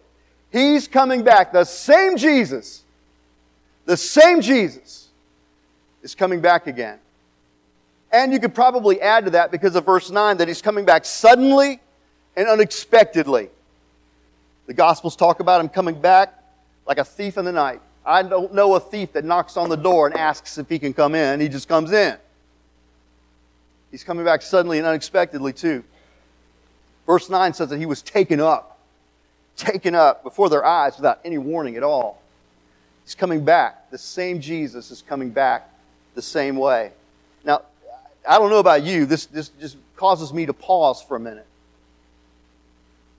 He's 0.51 0.89
coming 0.89 1.23
back. 1.23 1.53
The 1.53 1.65
same 1.65 2.17
Jesus, 2.17 2.85
the 3.85 3.97
same 3.97 4.41
Jesus 4.41 5.09
is 6.03 6.15
coming 6.15 6.41
back 6.41 6.67
again. 6.67 6.99
And 8.13 8.33
you 8.33 8.41
could 8.41 8.55
probably 8.55 9.01
add 9.01 9.27
to 9.27 9.31
that 9.33 9.51
because 9.51 9.77
of 9.77 9.87
verse 9.87 10.11
9 10.11 10.39
that 10.39 10.49
he's 10.49 10.63
coming 10.63 10.85
back 10.85 11.05
suddenly 11.05 11.81
and 12.37 12.49
unexpectedly. 12.49 13.51
The 14.67 14.75
Gospels 14.75 15.17
talk 15.17 15.41
about 15.41 15.61
him 15.61 15.69
coming 15.69 16.01
back 16.01 16.35
like 16.87 16.99
a 16.99 17.05
thief 17.05 17.39
in 17.39 17.45
the 17.45 17.53
night. 17.53 17.81
I 18.05 18.23
don't 18.23 18.53
know 18.55 18.75
a 18.75 18.81
thief 18.81 19.13
that 19.13 19.25
knocks 19.25 19.57
on 19.57 19.69
the 19.69 19.77
door 19.77 20.07
and 20.07 20.17
asks 20.17 20.59
if 20.59 20.69
he 20.69 20.79
can 20.79 20.93
come 20.93 21.15
in. 21.15 21.41
He 21.41 21.49
just 21.49 21.69
comes 21.69 21.93
in. 21.93 22.17
He's 23.91 24.05
coming 24.05 24.25
back 24.25 24.43
suddenly 24.43 24.79
and 24.79 24.87
unexpectedly, 24.87 25.53
too. 25.53 25.85
Verse 27.07 27.29
9 27.29 27.55
says 27.55 27.69
that 27.69 27.79
he 27.79 27.87
was 27.87 28.03
taken 28.03 28.41
up 28.41 28.71
taken 29.61 29.95
up 29.95 30.23
before 30.23 30.49
their 30.49 30.65
eyes 30.65 30.97
without 30.97 31.21
any 31.25 31.39
warning 31.39 31.77
at 31.77 31.83
all. 31.83 32.23
He's 33.05 33.15
coming 33.15 33.45
back. 33.45 33.91
The 33.91 33.99
same 33.99 34.41
Jesus 34.41 34.91
is 34.91 35.03
coming 35.03 35.31
back 35.31 35.69
the 36.15 36.23
same 36.23 36.57
way. 36.57 36.93
Now, 37.45 37.63
I 38.29 38.39
don't 38.39 38.51
know 38.51 38.59
about 38.59 38.83
you, 38.83 39.07
this, 39.07 39.27
this 39.27 39.49
just 39.61 39.77
causes 39.97 40.33
me 40.33 40.47
to 40.47 40.53
pause 40.53 41.03
for 41.03 41.17
a 41.17 41.21
minute. 41.21 41.47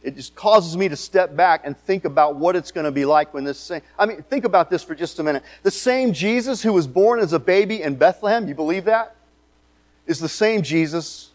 It 0.04 0.16
just 0.16 0.34
causes 0.36 0.76
me 0.76 0.90
to 0.90 0.96
step 0.96 1.36
back 1.36 1.62
and 1.64 1.78
think 1.78 2.06
about 2.06 2.36
what 2.36 2.56
it's 2.56 2.72
going 2.72 2.86
to 2.86 2.92
be 2.92 3.06
like 3.06 3.34
when 3.34 3.44
this 3.44 3.60
same. 3.60 3.82
I 4.00 4.08
mean, 4.08 4.24
think 4.24 4.46
about 4.46 4.70
this 4.70 4.84
for 4.84 4.96
just 4.96 5.20
a 5.20 5.24
minute. 5.24 5.44
The 5.62 5.72
same 5.72 6.12
Jesus 6.12 6.62
who 6.64 6.74
was 6.74 6.88
born 6.88 7.20
as 7.20 7.34
a 7.34 7.40
baby 7.40 7.84
in 7.84 7.96
Bethlehem, 7.96 8.48
you 8.48 8.56
believe 8.56 8.86
that? 8.86 9.16
Is 10.08 10.20
the 10.20 10.30
same 10.30 10.64
Jesus 10.64 11.30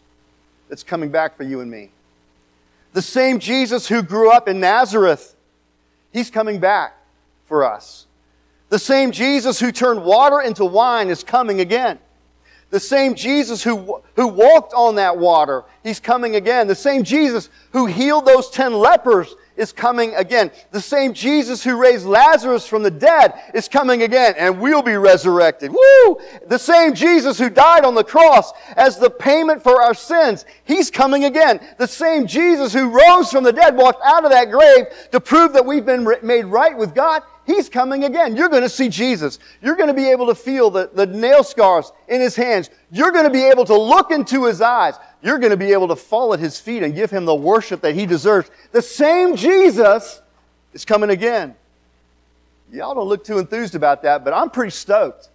that's 0.67 0.83
coming 0.83 1.09
back 1.09 1.37
for 1.37 1.43
you 1.43 1.61
and 1.61 1.71
me. 1.71 1.91
The 2.91 3.01
same 3.01 3.39
Jesus 3.39 3.87
who 3.87 4.01
grew 4.01 4.31
up 4.31 4.49
in 4.49 4.59
Nazareth, 4.59 5.35
he's 6.11 6.29
coming 6.29 6.59
back 6.59 6.93
for 7.45 7.63
us. 7.63 8.05
The 8.69 8.79
same 8.79 9.11
Jesus 9.11 9.59
who 9.59 9.71
turned 9.71 10.03
water 10.03 10.41
into 10.41 10.65
wine 10.65 11.09
is 11.09 11.23
coming 11.23 11.61
again. 11.61 11.99
The 12.69 12.79
same 12.81 13.15
Jesus 13.15 13.63
who, 13.63 14.01
who 14.15 14.27
walked 14.27 14.73
on 14.73 14.95
that 14.95 15.17
water, 15.17 15.63
he's 15.83 16.01
coming 16.01 16.35
again. 16.35 16.67
The 16.67 16.75
same 16.75 17.03
Jesus 17.03 17.49
who 17.71 17.85
healed 17.85 18.25
those 18.25 18.49
ten 18.49 18.73
lepers 18.73 19.33
is 19.55 19.71
coming 19.71 20.13
again. 20.15 20.51
The 20.71 20.81
same 20.81 21.13
Jesus 21.13 21.63
who 21.63 21.77
raised 21.77 22.05
Lazarus 22.05 22.67
from 22.67 22.83
the 22.83 22.91
dead 22.91 23.33
is 23.53 23.69
coming 23.69 24.03
again, 24.03 24.35
and 24.37 24.59
we'll 24.59 24.81
be 24.81 24.97
resurrected. 24.97 25.71
Woo! 25.71 26.19
The 26.47 26.59
same 26.59 26.93
Jesus 26.93 27.39
who 27.39 27.49
died 27.49 27.85
on 27.85 27.95
the 27.95 28.03
cross 28.03 28.51
as 28.75 28.99
the 28.99 29.09
payment 29.09 29.63
for 29.63 29.81
our 29.81 29.93
sins, 29.93 30.45
he's 30.65 30.91
coming 30.91 31.23
again. 31.23 31.65
The 31.77 31.87
same 31.87 32.27
Jesus 32.27 32.73
who 32.73 32.89
rose 32.89 33.31
from 33.31 33.45
the 33.45 33.53
dead, 33.53 33.77
walked 33.77 34.03
out 34.05 34.25
of 34.25 34.31
that 34.31 34.51
grave 34.51 34.87
to 35.11 35.21
prove 35.21 35.53
that 35.53 35.65
we've 35.65 35.85
been 35.85 36.05
made 36.21 36.45
right 36.45 36.77
with 36.77 36.93
God, 36.93 37.23
He's 37.47 37.69
coming 37.69 38.03
again. 38.03 38.35
You're 38.35 38.49
going 38.49 38.63
to 38.63 38.69
see 38.69 38.89
Jesus. 38.89 39.39
You're 39.61 39.77
going 39.77 39.87
to 39.87 39.93
be 39.93 40.09
able 40.09 40.27
to 40.27 40.35
feel 40.35 40.69
the, 40.69 40.89
the 40.93 41.05
nail 41.05 41.45
scars 41.45 41.93
in 42.09 42.19
his 42.19 42.35
hands. 42.35 42.69
You're 42.91 43.11
going 43.11 43.23
to 43.23 43.31
be 43.31 43.45
able 43.45 43.63
to 43.65 43.73
look 43.73 44.11
into 44.11 44.45
his 44.45 44.61
eyes. 44.61 44.95
You're 45.23 45.39
going 45.39 45.51
to 45.51 45.57
be 45.57 45.71
able 45.71 45.87
to 45.87 45.95
fall 45.95 46.33
at 46.33 46.41
his 46.41 46.59
feet 46.59 46.83
and 46.83 46.93
give 46.93 47.09
him 47.09 47.23
the 47.23 47.33
worship 47.33 47.79
that 47.81 47.95
he 47.95 48.05
deserves. 48.05 48.51
The 48.73 48.81
same 48.81 49.37
Jesus 49.37 50.21
is 50.73 50.83
coming 50.83 51.09
again. 51.09 51.55
Y'all 52.69 52.93
don't 52.93 53.07
look 53.07 53.23
too 53.23 53.39
enthused 53.39 53.75
about 53.75 54.03
that, 54.03 54.25
but 54.25 54.33
I'm 54.33 54.49
pretty 54.49 54.71
stoked. 54.71 55.29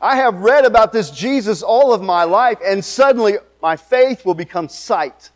I 0.00 0.14
have 0.14 0.36
read 0.36 0.64
about 0.64 0.92
this 0.92 1.10
Jesus 1.10 1.60
all 1.60 1.92
of 1.92 2.02
my 2.02 2.22
life, 2.22 2.58
and 2.64 2.84
suddenly 2.84 3.38
my 3.60 3.74
faith 3.74 4.24
will 4.24 4.34
become 4.34 4.68
sight. 4.68 5.30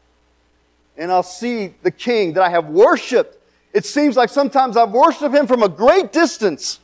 And 0.96 1.10
I'll 1.10 1.24
see 1.24 1.74
the 1.82 1.90
King 1.90 2.34
that 2.34 2.44
I 2.44 2.50
have 2.50 2.66
worshiped. 2.66 3.38
It 3.72 3.84
seems 3.84 4.16
like 4.16 4.30
sometimes 4.30 4.76
I've 4.76 4.90
worshiped 4.90 5.34
him 5.34 5.46
from 5.46 5.62
a 5.62 5.68
great 5.68 6.12
distance, 6.12 6.80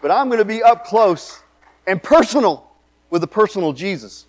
but 0.00 0.10
I'm 0.10 0.28
going 0.28 0.38
to 0.38 0.44
be 0.44 0.62
up 0.62 0.84
close 0.84 1.40
and 1.86 2.02
personal 2.02 2.70
with 3.10 3.22
the 3.22 3.26
personal 3.26 3.72
Jesus. 3.72 4.26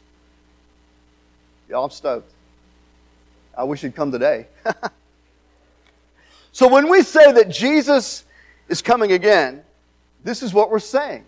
Y'all, 1.69 1.85
I'm 1.85 1.91
stoked. 1.91 2.31
I 3.57 3.63
wish 3.63 3.81
he'd 3.81 3.95
come 3.95 4.11
today. 4.11 4.47
so 6.51 6.67
when 6.67 6.89
we 6.89 7.01
say 7.01 7.31
that 7.33 7.49
Jesus 7.49 8.23
is 8.67 8.81
coming 8.81 9.11
again, 9.11 9.63
this 10.23 10.41
is 10.41 10.53
what 10.53 10.71
we're 10.71 10.79
saying. 10.79 11.25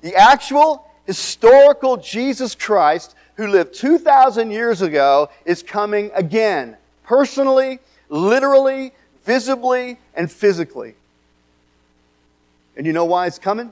The 0.00 0.16
actual 0.16 0.90
historical 1.06 1.96
Jesus 1.96 2.54
Christ 2.54 3.14
who 3.36 3.46
lived 3.46 3.74
2,000 3.74 4.50
years 4.50 4.82
ago 4.82 5.30
is 5.44 5.62
coming 5.62 6.10
again, 6.14 6.76
personally, 7.04 7.78
literally, 8.08 8.92
visibly, 9.24 9.98
and 10.14 10.30
physically. 10.30 10.94
And 12.76 12.86
you 12.86 12.92
know 12.92 13.04
why 13.04 13.26
it's 13.26 13.38
coming? 13.38 13.70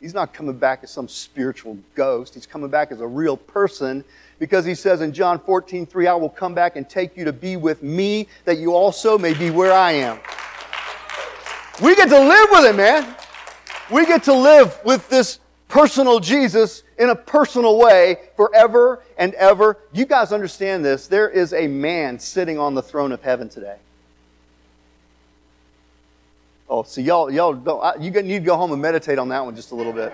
He's 0.00 0.14
not 0.14 0.32
coming 0.32 0.56
back 0.56 0.80
as 0.84 0.90
some 0.90 1.08
spiritual 1.08 1.76
ghost. 1.94 2.34
He's 2.34 2.46
coming 2.46 2.68
back 2.68 2.92
as 2.92 3.00
a 3.00 3.06
real 3.06 3.36
person 3.36 4.04
because 4.38 4.64
he 4.64 4.74
says 4.74 5.00
in 5.00 5.12
John 5.12 5.40
14, 5.40 5.86
3, 5.86 6.06
I 6.06 6.14
will 6.14 6.28
come 6.28 6.54
back 6.54 6.76
and 6.76 6.88
take 6.88 7.16
you 7.16 7.24
to 7.24 7.32
be 7.32 7.56
with 7.56 7.82
me 7.82 8.28
that 8.44 8.58
you 8.58 8.74
also 8.74 9.18
may 9.18 9.34
be 9.34 9.50
where 9.50 9.72
I 9.72 9.92
am. 9.92 10.20
We 11.82 11.96
get 11.96 12.08
to 12.10 12.18
live 12.18 12.48
with 12.52 12.66
him, 12.66 12.76
man. 12.76 13.16
We 13.90 14.06
get 14.06 14.22
to 14.24 14.34
live 14.34 14.78
with 14.84 15.08
this 15.08 15.40
personal 15.66 16.20
Jesus 16.20 16.82
in 16.98 17.10
a 17.10 17.14
personal 17.14 17.78
way 17.78 18.18
forever 18.36 19.02
and 19.16 19.34
ever. 19.34 19.78
You 19.92 20.04
guys 20.04 20.32
understand 20.32 20.84
this. 20.84 21.06
There 21.06 21.28
is 21.28 21.52
a 21.52 21.66
man 21.66 22.18
sitting 22.18 22.58
on 22.58 22.74
the 22.74 22.82
throne 22.82 23.12
of 23.12 23.22
heaven 23.22 23.48
today. 23.48 23.76
Oh, 26.68 26.82
so 26.82 27.00
y'all, 27.00 27.30
y'all 27.30 27.54
don't, 27.54 28.02
you 28.02 28.10
need 28.10 28.40
to 28.40 28.40
go 28.40 28.56
home 28.56 28.72
and 28.72 28.82
meditate 28.82 29.18
on 29.18 29.28
that 29.28 29.44
one 29.44 29.56
just 29.56 29.70
a 29.70 29.74
little 29.74 29.92
bit. 29.92 30.12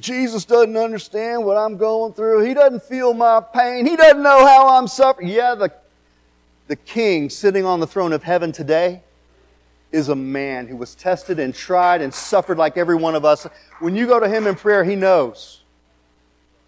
Jesus 0.00 0.46
doesn't 0.46 0.76
understand 0.76 1.44
what 1.44 1.58
I'm 1.58 1.76
going 1.76 2.14
through. 2.14 2.44
He 2.44 2.54
doesn't 2.54 2.82
feel 2.84 3.12
my 3.12 3.42
pain. 3.42 3.84
He 3.84 3.94
doesn't 3.94 4.22
know 4.22 4.46
how 4.46 4.68
I'm 4.68 4.88
suffering. 4.88 5.28
Yeah, 5.28 5.54
the, 5.54 5.70
the 6.68 6.76
king 6.76 7.28
sitting 7.28 7.66
on 7.66 7.78
the 7.78 7.86
throne 7.86 8.14
of 8.14 8.22
heaven 8.22 8.52
today 8.52 9.02
is 9.92 10.08
a 10.08 10.14
man 10.14 10.66
who 10.66 10.76
was 10.76 10.94
tested 10.94 11.38
and 11.38 11.54
tried 11.54 12.00
and 12.00 12.12
suffered 12.14 12.58
like 12.58 12.76
every 12.76 12.94
one 12.94 13.14
of 13.14 13.24
us. 13.24 13.46
When 13.80 13.96
you 13.96 14.06
go 14.06 14.20
to 14.20 14.28
him 14.28 14.46
in 14.46 14.54
prayer, 14.54 14.84
he 14.84 14.94
knows. 14.94 15.62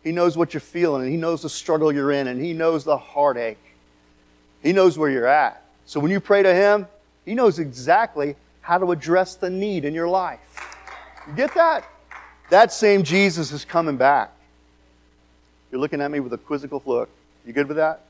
He 0.02 0.10
knows 0.10 0.36
what 0.36 0.52
you're 0.52 0.60
feeling, 0.60 1.02
and 1.02 1.10
he 1.10 1.16
knows 1.16 1.42
the 1.42 1.48
struggle 1.48 1.92
you're 1.92 2.10
in, 2.10 2.26
and 2.26 2.42
he 2.42 2.52
knows 2.52 2.82
the 2.82 2.96
heartache. 2.96 3.58
He 4.62 4.72
knows 4.72 4.98
where 4.98 5.10
you're 5.10 5.26
at. 5.26 5.62
So 5.86 6.00
when 6.00 6.10
you 6.10 6.18
pray 6.18 6.42
to 6.42 6.52
him, 6.52 6.86
he 7.24 7.34
knows 7.34 7.58
exactly 7.58 8.34
how 8.60 8.78
to 8.78 8.90
address 8.90 9.36
the 9.36 9.50
need 9.50 9.84
in 9.84 9.94
your 9.94 10.08
life. 10.08 10.40
You 11.28 11.34
get 11.34 11.54
that? 11.54 11.84
That 12.50 12.72
same 12.72 13.04
Jesus 13.04 13.52
is 13.52 13.64
coming 13.64 13.96
back. 13.96 14.32
You're 15.70 15.80
looking 15.80 16.00
at 16.00 16.10
me 16.10 16.20
with 16.20 16.32
a 16.32 16.38
quizzical 16.38 16.82
look. 16.84 17.08
You 17.46 17.52
good 17.52 17.68
with 17.68 17.76
that? 17.76 18.02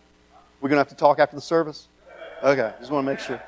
We're 0.61 0.69
going 0.69 0.77
to 0.77 0.81
have 0.81 0.89
to 0.89 0.95
talk 0.95 1.19
after 1.19 1.37
the 1.37 1.43
service? 1.43 1.89
Okay, 2.43 2.73
just 2.81 2.91
want 2.91 3.07
to 3.07 3.13
make 3.13 3.21
sure. 3.21 3.41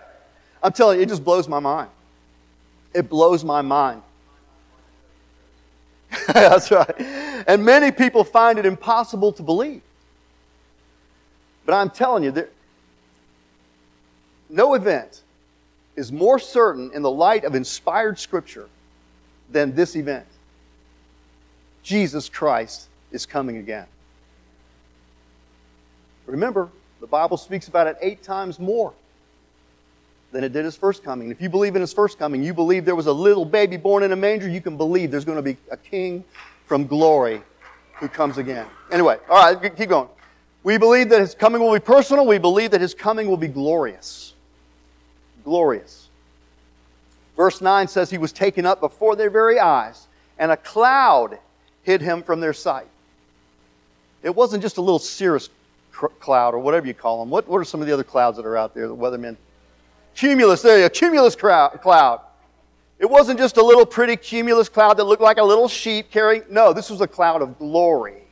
I'm 0.64 0.72
telling 0.72 0.96
you, 0.96 1.02
it 1.02 1.10
just 1.10 1.22
blows 1.22 1.46
my 1.46 1.60
mind. 1.60 1.90
It 2.94 3.10
blows 3.10 3.44
my 3.44 3.60
mind. 3.60 4.00
That's 6.32 6.70
right. 6.70 6.98
And 7.46 7.62
many 7.62 7.92
people 7.92 8.24
find 8.24 8.58
it 8.58 8.64
impossible 8.64 9.30
to 9.32 9.42
believe. 9.42 9.82
But 11.66 11.74
I'm 11.74 11.90
telling 11.90 12.24
you, 12.24 12.30
there, 12.30 12.48
no 14.48 14.72
event 14.72 15.20
is 15.96 16.10
more 16.10 16.38
certain 16.38 16.90
in 16.94 17.02
the 17.02 17.10
light 17.10 17.44
of 17.44 17.54
inspired 17.54 18.18
scripture 18.18 18.68
than 19.50 19.74
this 19.74 19.96
event. 19.96 20.26
Jesus 21.82 22.30
Christ 22.30 22.88
is 23.12 23.26
coming 23.26 23.58
again. 23.58 23.86
Remember, 26.24 26.70
the 27.02 27.06
Bible 27.06 27.36
speaks 27.36 27.68
about 27.68 27.86
it 27.86 27.98
eight 28.00 28.22
times 28.22 28.58
more 28.58 28.94
than 30.34 30.44
it 30.44 30.52
did 30.52 30.64
his 30.64 30.76
first 30.76 31.02
coming. 31.02 31.30
If 31.30 31.40
you 31.40 31.48
believe 31.48 31.76
in 31.76 31.80
his 31.80 31.92
first 31.92 32.18
coming, 32.18 32.42
you 32.42 32.52
believe 32.52 32.84
there 32.84 32.96
was 32.96 33.06
a 33.06 33.12
little 33.12 33.44
baby 33.44 33.78
born 33.78 34.02
in 34.02 34.12
a 34.12 34.16
manger, 34.16 34.48
you 34.48 34.60
can 34.60 34.76
believe 34.76 35.10
there's 35.10 35.24
going 35.24 35.36
to 35.36 35.42
be 35.42 35.56
a 35.70 35.76
king 35.76 36.24
from 36.66 36.86
glory 36.86 37.40
who 37.94 38.08
comes 38.08 38.36
again. 38.36 38.66
Anyway, 38.90 39.16
all 39.30 39.54
right, 39.54 39.76
keep 39.76 39.88
going. 39.88 40.08
We 40.64 40.76
believe 40.76 41.08
that 41.10 41.20
his 41.20 41.34
coming 41.34 41.62
will 41.62 41.72
be 41.72 41.80
personal. 41.80 42.26
We 42.26 42.38
believe 42.38 42.72
that 42.72 42.80
his 42.80 42.94
coming 42.94 43.28
will 43.28 43.36
be 43.38 43.48
glorious 43.48 44.34
glorious. 45.44 46.08
Verse 47.36 47.60
9 47.60 47.86
says 47.86 48.10
he 48.10 48.18
was 48.18 48.32
taken 48.32 48.66
up 48.66 48.80
before 48.80 49.14
their 49.14 49.30
very 49.30 49.60
eyes, 49.60 50.06
and 50.38 50.50
a 50.50 50.56
cloud 50.56 51.38
hid 51.82 52.00
him 52.00 52.22
from 52.22 52.40
their 52.40 52.52
sight. 52.52 52.86
It 54.22 54.34
wasn't 54.34 54.62
just 54.62 54.78
a 54.78 54.80
little 54.80 54.98
cirrus 54.98 55.50
cloud 55.92 56.54
or 56.54 56.58
whatever 56.58 56.86
you 56.86 56.94
call 56.94 57.20
them. 57.20 57.30
What, 57.30 57.46
what 57.46 57.58
are 57.58 57.64
some 57.64 57.80
of 57.80 57.86
the 57.86 57.92
other 57.92 58.04
clouds 58.04 58.36
that 58.38 58.46
are 58.46 58.56
out 58.56 58.74
there, 58.74 58.88
the 58.88 58.96
weathermen? 58.96 59.36
Cumulus, 60.14 60.62
there 60.62 60.80
go, 60.80 60.88
cumulus 60.88 61.34
cloud. 61.36 62.20
It 62.98 63.10
wasn't 63.10 63.38
just 63.38 63.56
a 63.56 63.62
little 63.62 63.84
pretty 63.84 64.16
cumulus 64.16 64.68
cloud 64.68 64.94
that 64.94 65.04
looked 65.04 65.22
like 65.22 65.38
a 65.38 65.42
little 65.42 65.68
sheep 65.68 66.10
carrying. 66.10 66.44
No, 66.48 66.72
this 66.72 66.88
was 66.88 67.00
a 67.00 67.08
cloud 67.08 67.42
of 67.42 67.58
glory. 67.58 68.22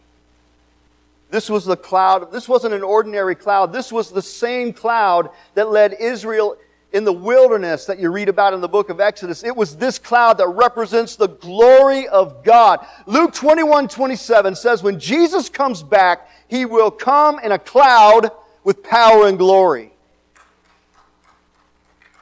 This 1.30 1.50
was 1.50 1.64
the 1.64 1.76
cloud. 1.76 2.30
This 2.30 2.48
wasn't 2.48 2.74
an 2.74 2.82
ordinary 2.82 3.34
cloud. 3.34 3.72
This 3.72 3.90
was 3.90 4.10
the 4.10 4.22
same 4.22 4.72
cloud 4.72 5.30
that 5.54 5.70
led 5.70 5.94
Israel 5.94 6.56
in 6.92 7.04
the 7.04 7.12
wilderness 7.12 7.86
that 7.86 7.98
you 7.98 8.10
read 8.10 8.28
about 8.28 8.52
in 8.52 8.60
the 8.60 8.68
book 8.68 8.90
of 8.90 9.00
Exodus. 9.00 9.42
It 9.42 9.56
was 9.56 9.76
this 9.76 9.98
cloud 9.98 10.38
that 10.38 10.48
represents 10.48 11.16
the 11.16 11.28
glory 11.28 12.06
of 12.08 12.44
God. 12.44 12.86
Luke 13.06 13.32
21 13.32 13.88
27 13.88 14.54
says, 14.54 14.82
When 14.82 15.00
Jesus 15.00 15.48
comes 15.48 15.82
back, 15.82 16.28
he 16.48 16.66
will 16.66 16.90
come 16.90 17.38
in 17.40 17.52
a 17.52 17.58
cloud 17.58 18.30
with 18.62 18.82
power 18.82 19.26
and 19.26 19.38
glory. 19.38 19.91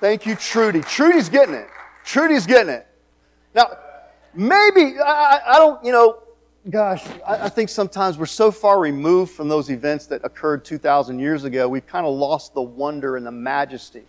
Thank 0.00 0.24
you, 0.24 0.34
Trudy. 0.34 0.80
Trudy's 0.80 1.28
getting 1.28 1.54
it. 1.54 1.68
Trudy's 2.04 2.46
getting 2.46 2.72
it. 2.72 2.86
Now, 3.54 3.76
maybe, 4.34 4.98
I, 4.98 5.40
I 5.46 5.58
don't, 5.58 5.84
you 5.84 5.92
know, 5.92 6.22
gosh, 6.70 7.06
I, 7.26 7.44
I 7.44 7.48
think 7.50 7.68
sometimes 7.68 8.16
we're 8.16 8.24
so 8.24 8.50
far 8.50 8.80
removed 8.80 9.32
from 9.32 9.48
those 9.48 9.68
events 9.70 10.06
that 10.06 10.24
occurred 10.24 10.64
2,000 10.64 11.18
years 11.18 11.44
ago, 11.44 11.68
we've 11.68 11.86
kind 11.86 12.06
of 12.06 12.14
lost 12.14 12.54
the 12.54 12.62
wonder 12.62 13.18
and 13.18 13.26
the 13.26 13.30
majesty 13.30 14.04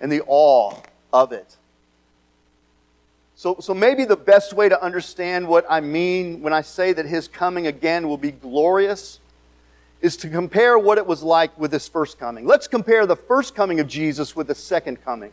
and 0.00 0.10
the 0.10 0.22
awe 0.26 0.74
of 1.12 1.32
it. 1.32 1.56
So, 3.34 3.56
so 3.60 3.74
maybe 3.74 4.06
the 4.06 4.16
best 4.16 4.54
way 4.54 4.70
to 4.70 4.82
understand 4.82 5.46
what 5.46 5.66
I 5.68 5.82
mean 5.82 6.40
when 6.40 6.54
I 6.54 6.62
say 6.62 6.94
that 6.94 7.04
his 7.04 7.28
coming 7.28 7.66
again 7.66 8.08
will 8.08 8.16
be 8.16 8.30
glorious 8.30 9.20
is 10.00 10.16
to 10.18 10.28
compare 10.28 10.78
what 10.78 10.98
it 10.98 11.06
was 11.06 11.22
like 11.22 11.58
with 11.58 11.72
his 11.72 11.88
first 11.88 12.18
coming. 12.18 12.46
Let's 12.46 12.68
compare 12.68 13.06
the 13.06 13.16
first 13.16 13.54
coming 13.54 13.80
of 13.80 13.88
Jesus 13.88 14.36
with 14.36 14.46
the 14.46 14.54
second 14.54 15.04
coming. 15.04 15.32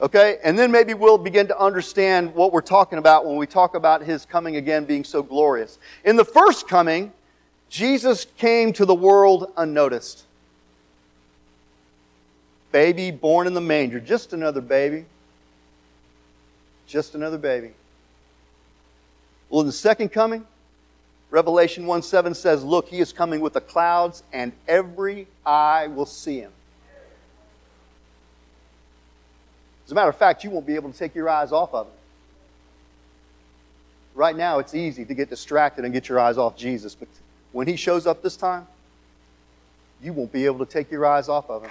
Okay? 0.00 0.38
And 0.44 0.58
then 0.58 0.70
maybe 0.70 0.94
we'll 0.94 1.18
begin 1.18 1.48
to 1.48 1.58
understand 1.58 2.34
what 2.34 2.52
we're 2.52 2.60
talking 2.60 2.98
about 2.98 3.26
when 3.26 3.36
we 3.36 3.46
talk 3.46 3.74
about 3.74 4.02
his 4.02 4.24
coming 4.24 4.56
again 4.56 4.84
being 4.84 5.04
so 5.04 5.22
glorious. 5.22 5.78
In 6.04 6.16
the 6.16 6.24
first 6.24 6.68
coming, 6.68 7.12
Jesus 7.68 8.26
came 8.36 8.72
to 8.74 8.84
the 8.84 8.94
world 8.94 9.52
unnoticed 9.56 10.24
baby 12.70 13.10
born 13.10 13.46
in 13.46 13.54
the 13.54 13.60
manger, 13.60 14.00
just 14.00 14.32
another 14.32 14.60
baby. 14.60 15.04
Just 16.86 17.14
another 17.14 17.38
baby. 17.38 17.72
Well, 19.50 19.60
in 19.60 19.66
the 19.66 19.72
second 19.72 20.10
coming, 20.10 20.46
Revelation 21.30 21.86
1 21.86 22.02
7 22.02 22.34
says, 22.34 22.64
Look, 22.64 22.88
he 22.88 23.00
is 23.00 23.12
coming 23.12 23.40
with 23.40 23.52
the 23.52 23.60
clouds, 23.60 24.22
and 24.32 24.52
every 24.66 25.26
eye 25.44 25.86
will 25.88 26.06
see 26.06 26.40
him. 26.40 26.52
As 29.84 29.92
a 29.92 29.94
matter 29.94 30.10
of 30.10 30.16
fact, 30.16 30.44
you 30.44 30.50
won't 30.50 30.66
be 30.66 30.74
able 30.74 30.90
to 30.92 30.98
take 30.98 31.14
your 31.14 31.28
eyes 31.28 31.52
off 31.52 31.72
of 31.74 31.86
him. 31.86 31.92
Right 34.14 34.36
now, 34.36 34.58
it's 34.58 34.74
easy 34.74 35.04
to 35.04 35.14
get 35.14 35.30
distracted 35.30 35.84
and 35.84 35.94
get 35.94 36.08
your 36.08 36.18
eyes 36.18 36.38
off 36.38 36.56
Jesus, 36.56 36.94
but 36.94 37.08
when 37.52 37.66
he 37.66 37.76
shows 37.76 38.06
up 38.06 38.22
this 38.22 38.36
time, 38.36 38.66
you 40.02 40.12
won't 40.12 40.32
be 40.32 40.44
able 40.44 40.64
to 40.64 40.70
take 40.70 40.90
your 40.90 41.06
eyes 41.06 41.28
off 41.28 41.48
of 41.50 41.62
him. 41.62 41.70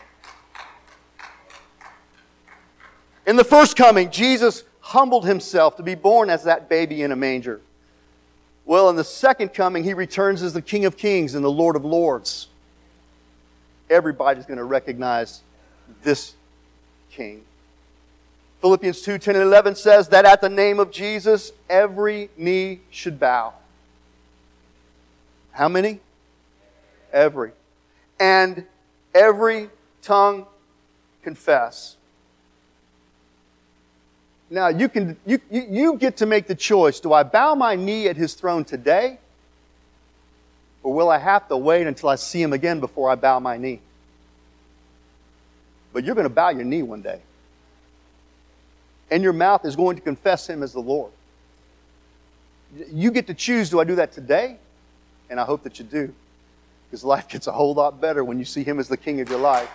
In 3.25 3.35
the 3.35 3.43
first 3.43 3.75
coming, 3.75 4.09
Jesus 4.09 4.63
humbled 4.79 5.25
himself 5.25 5.75
to 5.77 5.83
be 5.83 5.95
born 5.95 6.29
as 6.29 6.45
that 6.45 6.69
baby 6.69 7.01
in 7.01 7.11
a 7.11 7.15
manger. 7.15 7.59
Well, 8.67 8.89
in 8.89 8.97
the 8.97 9.03
second 9.05 9.53
coming, 9.53 9.85
he 9.85 9.93
returns 9.93 10.43
as 10.43 10.51
the 10.51 10.61
King 10.61 10.83
of 10.83 10.97
Kings 10.97 11.35
and 11.35 11.43
the 11.43 11.49
Lord 11.49 11.77
of 11.77 11.85
Lords. 11.85 12.49
Everybody's 13.89 14.45
going 14.45 14.57
to 14.57 14.65
recognize 14.65 15.41
this 16.03 16.35
King. 17.09 17.43
Philippians 18.59 19.01
2 19.01 19.19
10 19.19 19.35
and 19.35 19.43
11 19.45 19.75
says 19.75 20.09
that 20.09 20.25
at 20.25 20.41
the 20.41 20.49
name 20.49 20.81
of 20.81 20.91
Jesus, 20.91 21.53
every 21.69 22.29
knee 22.35 22.81
should 22.89 23.21
bow. 23.21 23.53
How 25.51 25.69
many? 25.69 26.01
Every. 27.13 27.51
And 28.19 28.65
every 29.15 29.69
tongue 30.01 30.45
confess. 31.23 31.95
Now, 34.49 34.69
you, 34.69 34.87
can, 34.87 35.17
you, 35.25 35.39
you 35.49 35.97
get 35.97 36.17
to 36.17 36.25
make 36.25 36.47
the 36.47 36.55
choice. 36.55 36.99
Do 36.99 37.11
I 37.13 37.23
bow 37.23 37.55
my 37.55 37.75
knee 37.75 38.07
at 38.07 38.15
his 38.15 38.33
throne 38.33 38.63
today? 38.63 39.19
Or 40.83 40.93
will 40.93 41.09
I 41.09 41.17
have 41.17 41.47
to 41.49 41.57
wait 41.57 41.85
until 41.85 42.09
I 42.09 42.15
see 42.15 42.41
him 42.41 42.53
again 42.53 42.79
before 42.79 43.09
I 43.09 43.15
bow 43.15 43.39
my 43.39 43.57
knee? 43.57 43.81
But 45.91 46.05
you're 46.05 46.15
going 46.15 46.25
to 46.25 46.33
bow 46.33 46.49
your 46.49 46.63
knee 46.63 46.83
one 46.83 47.01
day 47.01 47.21
and 49.09 49.23
your 49.23 49.33
mouth 49.33 49.65
is 49.65 49.75
going 49.75 49.95
to 49.95 50.01
confess 50.01 50.49
him 50.49 50.63
as 50.63 50.73
the 50.73 50.79
Lord. 50.79 51.11
You 52.91 53.11
get 53.11 53.27
to 53.27 53.33
choose 53.33 53.69
do 53.69 53.79
I 53.79 53.83
do 53.83 53.95
that 53.95 54.11
today? 54.11 54.57
And 55.29 55.39
I 55.39 55.45
hope 55.45 55.63
that 55.63 55.79
you 55.79 55.85
do. 55.85 56.13
Because 56.89 57.03
life 57.03 57.27
gets 57.27 57.47
a 57.47 57.51
whole 57.51 57.73
lot 57.73 57.99
better 57.99 58.23
when 58.23 58.39
you 58.39 58.45
see 58.45 58.63
him 58.63 58.79
as 58.79 58.87
the 58.87 58.97
king 58.97 59.19
of 59.21 59.29
your 59.29 59.39
life. 59.39 59.69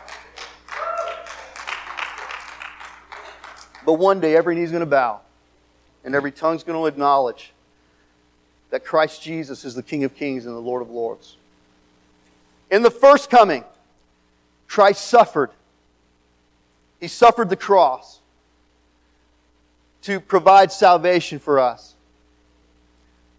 But 3.84 3.94
one 3.94 4.20
day 4.20 4.36
every 4.36 4.54
knee's 4.54 4.70
going 4.70 4.80
to 4.80 4.86
bow 4.86 5.20
and 6.04 6.14
every 6.14 6.32
tongue's 6.32 6.62
going 6.62 6.78
to 6.78 6.86
acknowledge 6.86 7.52
that 8.70 8.84
Christ 8.84 9.22
Jesus 9.22 9.64
is 9.64 9.74
the 9.74 9.82
King 9.82 10.04
of 10.04 10.14
Kings 10.14 10.46
and 10.46 10.54
the 10.54 10.60
Lord 10.60 10.82
of 10.82 10.90
Lords. 10.90 11.36
In 12.70 12.82
the 12.82 12.90
first 12.90 13.28
coming, 13.28 13.64
Christ 14.66 15.06
suffered. 15.06 15.50
He 17.00 17.08
suffered 17.08 17.50
the 17.50 17.56
cross 17.56 18.20
to 20.02 20.20
provide 20.20 20.72
salvation 20.72 21.38
for 21.38 21.60
us. 21.60 21.94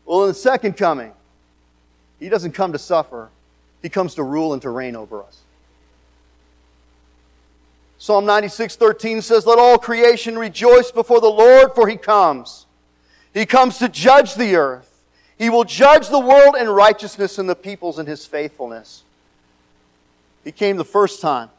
Well, 0.06 0.24
in 0.24 0.28
the 0.28 0.34
second 0.34 0.74
coming, 0.78 1.12
he 2.20 2.30
doesn't 2.30 2.52
come 2.52 2.74
to 2.74 2.80
suffer, 2.80 3.30
he 3.82 3.90
comes 3.90 4.16
to 4.16 4.24
rule 4.24 4.54
and 4.54 4.62
to 4.62 4.70
reign 4.70 4.96
over 4.96 5.24
us. 5.24 5.43
Psalm 8.04 8.26
96 8.26 8.76
13 8.76 9.22
says, 9.22 9.46
Let 9.46 9.60
all 9.60 9.78
creation 9.78 10.38
rejoice 10.38 10.92
before 10.92 11.22
the 11.22 11.30
Lord, 11.30 11.74
for 11.74 11.88
he 11.88 11.96
comes. 11.96 12.66
He 13.34 13.46
comes 13.46 13.78
to 13.78 13.88
judge 13.88 14.36
the 14.36 14.58
earth. 14.58 15.06
He 15.38 15.50
will 15.50 15.64
judge 15.64 16.10
the 16.10 16.20
world 16.20 16.58
in 16.58 16.68
righteousness 16.68 17.38
and 17.38 17.48
the 17.48 17.56
peoples 17.56 18.00
in 18.00 18.06
his 18.06 18.26
faithfulness. 18.26 19.04
He 20.44 20.52
came 20.52 20.76
the 20.76 20.84
first 20.84 21.22
time 21.22 21.50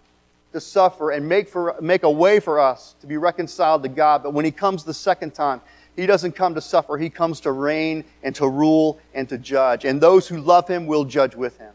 to 0.52 0.60
suffer 0.60 1.12
and 1.12 1.26
make, 1.26 1.48
for, 1.48 1.76
make 1.80 2.02
a 2.02 2.10
way 2.10 2.40
for 2.40 2.60
us 2.60 2.94
to 3.00 3.06
be 3.06 3.16
reconciled 3.16 3.82
to 3.84 3.88
God. 3.88 4.22
But 4.22 4.34
when 4.34 4.44
He 4.44 4.50
comes 4.50 4.84
the 4.84 4.92
second 4.92 5.32
time, 5.32 5.62
He 5.96 6.04
doesn't 6.04 6.32
come 6.32 6.54
to 6.56 6.60
suffer. 6.60 6.98
He 6.98 7.08
comes 7.08 7.40
to 7.40 7.52
reign 7.52 8.04
and 8.22 8.34
to 8.34 8.46
rule 8.46 8.98
and 9.14 9.26
to 9.30 9.38
judge. 9.38 9.86
And 9.86 9.98
those 9.98 10.28
who 10.28 10.42
love 10.42 10.68
Him 10.68 10.84
will 10.84 11.06
judge 11.06 11.34
with 11.36 11.56
Him 11.56 11.72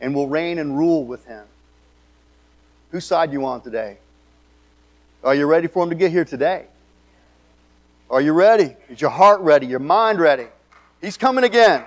and 0.00 0.14
will 0.14 0.26
reign 0.26 0.58
and 0.58 0.78
rule 0.78 1.04
with 1.04 1.26
Him. 1.26 1.44
Whose 2.90 3.04
side 3.04 3.32
you 3.32 3.44
on 3.44 3.60
today? 3.60 3.98
Are 5.24 5.34
you 5.34 5.46
ready 5.46 5.66
for 5.66 5.82
Him 5.82 5.90
to 5.90 5.96
get 5.96 6.10
here 6.10 6.24
today? 6.24 6.66
Are 8.08 8.20
you 8.20 8.32
ready? 8.32 8.76
Is 8.88 9.00
your 9.00 9.10
heart 9.10 9.40
ready? 9.40 9.66
Your 9.66 9.80
mind 9.80 10.20
ready? 10.20 10.46
He's 11.00 11.16
coming 11.16 11.44
again. 11.44 11.84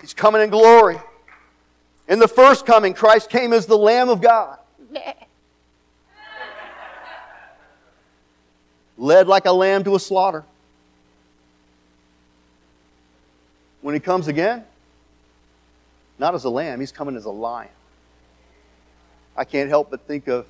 He's 0.00 0.14
coming 0.14 0.40
in 0.42 0.50
glory. 0.50 0.98
In 2.08 2.18
the 2.18 2.28
first 2.28 2.64
coming, 2.64 2.94
Christ 2.94 3.28
came 3.28 3.52
as 3.52 3.66
the 3.66 3.76
Lamb 3.76 4.08
of 4.08 4.22
God. 4.22 4.58
Led 8.96 9.28
like 9.28 9.46
a 9.46 9.52
lamb 9.52 9.84
to 9.84 9.94
a 9.94 10.00
slaughter. 10.00 10.44
When 13.80 13.94
he 13.94 14.00
comes 14.00 14.26
again, 14.26 14.64
not 16.18 16.34
as 16.34 16.44
a 16.44 16.50
lamb, 16.50 16.80
he's 16.80 16.90
coming 16.90 17.14
as 17.14 17.24
a 17.24 17.30
lion. 17.30 17.70
I 19.38 19.44
can't 19.44 19.68
help 19.68 19.88
but 19.88 20.00
think 20.08 20.26
of 20.26 20.46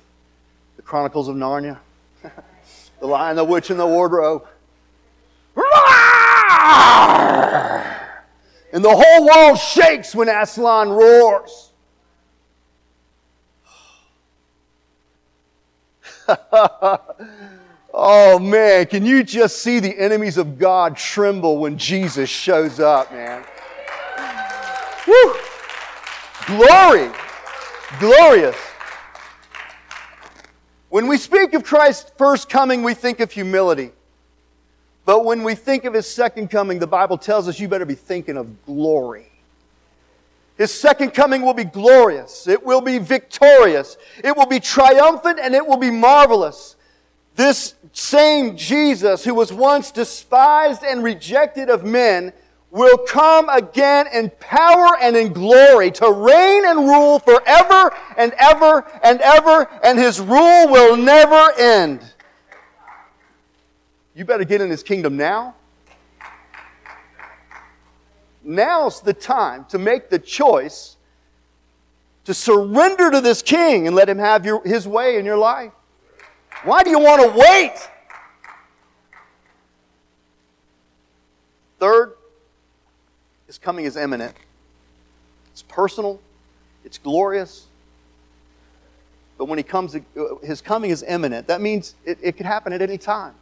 the 0.75 0.81
Chronicles 0.81 1.27
of 1.27 1.35
Narnia 1.35 1.77
the 2.99 3.05
lion, 3.05 3.35
the 3.35 3.43
witch, 3.43 3.69
and 3.69 3.79
the 3.79 3.85
wardrobe. 3.85 4.47
And 8.71 8.83
the 8.83 8.89
whole 8.89 9.25
world 9.25 9.57
shakes 9.57 10.13
when 10.13 10.27
Aslan 10.27 10.89
roars. 10.89 11.71
oh 17.93 18.39
man, 18.39 18.85
can 18.87 19.05
you 19.05 19.23
just 19.23 19.61
see 19.63 19.79
the 19.79 19.97
enemies 19.97 20.37
of 20.37 20.59
God 20.59 20.97
tremble 20.97 21.57
when 21.57 21.77
Jesus 21.77 22.29
shows 22.29 22.79
up, 22.79 23.11
man? 23.11 23.43
Woo! 25.07 25.35
Glory! 26.45 27.11
Glorious. 27.99 28.68
When 30.89 31.07
we 31.07 31.17
speak 31.17 31.53
of 31.53 31.63
Christ's 31.63 32.11
first 32.17 32.49
coming, 32.49 32.81
we 32.83 32.93
think 32.93 33.19
of 33.19 33.31
humility. 33.31 33.91
But 35.05 35.23
when 35.23 35.43
we 35.43 35.55
think 35.55 35.85
of 35.85 35.93
his 35.93 36.07
second 36.07 36.49
coming, 36.49 36.79
the 36.79 36.87
Bible 36.87 37.17
tells 37.17 37.47
us 37.47 37.59
you 37.59 37.67
better 37.67 37.85
be 37.85 37.95
thinking 37.95 38.37
of 38.37 38.65
glory. 38.65 39.27
His 40.57 40.73
second 40.73 41.13
coming 41.13 41.41
will 41.41 41.53
be 41.53 41.63
glorious. 41.63 42.47
It 42.47 42.63
will 42.65 42.81
be 42.81 42.97
victorious. 42.97 43.97
It 44.23 44.35
will 44.35 44.45
be 44.45 44.59
triumphant 44.59 45.39
and 45.39 45.55
it 45.55 45.65
will 45.65 45.77
be 45.77 45.89
marvelous. 45.89 46.75
This 47.35 47.75
same 47.93 48.57
Jesus 48.57 49.23
who 49.23 49.33
was 49.33 49.53
once 49.53 49.91
despised 49.91 50.83
and 50.83 51.03
rejected 51.03 51.69
of 51.69 51.85
men 51.85 52.33
will 52.71 52.97
come 52.97 53.49
again 53.49 54.07
in 54.13 54.29
power 54.39 54.97
and 55.01 55.15
in 55.17 55.33
glory 55.33 55.89
to 55.91 56.11
reign 56.11 56.65
and 56.65 56.79
rule 56.79 57.19
forever 57.19 57.95
and 58.17 58.33
ever 58.37 58.85
and 59.03 59.19
ever, 59.21 59.67
and 59.83 59.97
his 59.97 60.19
rule 60.19 60.67
will 60.67 60.95
never 60.95 61.51
end. 61.57 62.01
You 64.13 64.25
better 64.25 64.43
get 64.43 64.61
in 64.61 64.69
his 64.69 64.83
kingdom 64.83 65.17
now. 65.17 65.55
Now's 68.43 69.01
the 69.01 69.13
time 69.13 69.65
to 69.69 69.77
make 69.77 70.09
the 70.09 70.19
choice 70.19 70.97
to 72.25 72.33
surrender 72.33 73.11
to 73.11 73.21
this 73.21 73.41
king 73.41 73.87
and 73.87 73.95
let 73.95 74.07
him 74.07 74.17
have 74.17 74.45
your, 74.45 74.61
his 74.63 74.87
way 74.87 75.17
in 75.17 75.25
your 75.25 75.37
life. 75.37 75.71
Why 76.63 76.83
do 76.83 76.89
you 76.89 76.99
want 76.99 77.21
to 77.21 77.39
wait? 77.39 77.89
Third, 81.79 82.13
his 83.49 83.57
coming 83.57 83.85
is 83.85 83.97
imminent. 83.97 84.35
It's 85.51 85.63
personal, 85.63 86.19
it's 86.85 86.99
glorious. 86.99 87.65
But 89.39 89.45
when 89.45 89.57
he 89.57 89.63
comes, 89.63 89.97
his 90.43 90.61
coming 90.61 90.91
is 90.91 91.01
imminent. 91.01 91.47
That 91.47 91.59
means 91.59 91.95
it, 92.05 92.19
it 92.21 92.37
could 92.37 92.45
happen 92.45 92.73
at 92.73 92.81
any 92.83 92.99
time. 92.99 93.33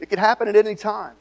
It 0.00 0.06
could 0.06 0.18
happen 0.18 0.48
at 0.48 0.56
any 0.56 0.74
time. 0.74 1.12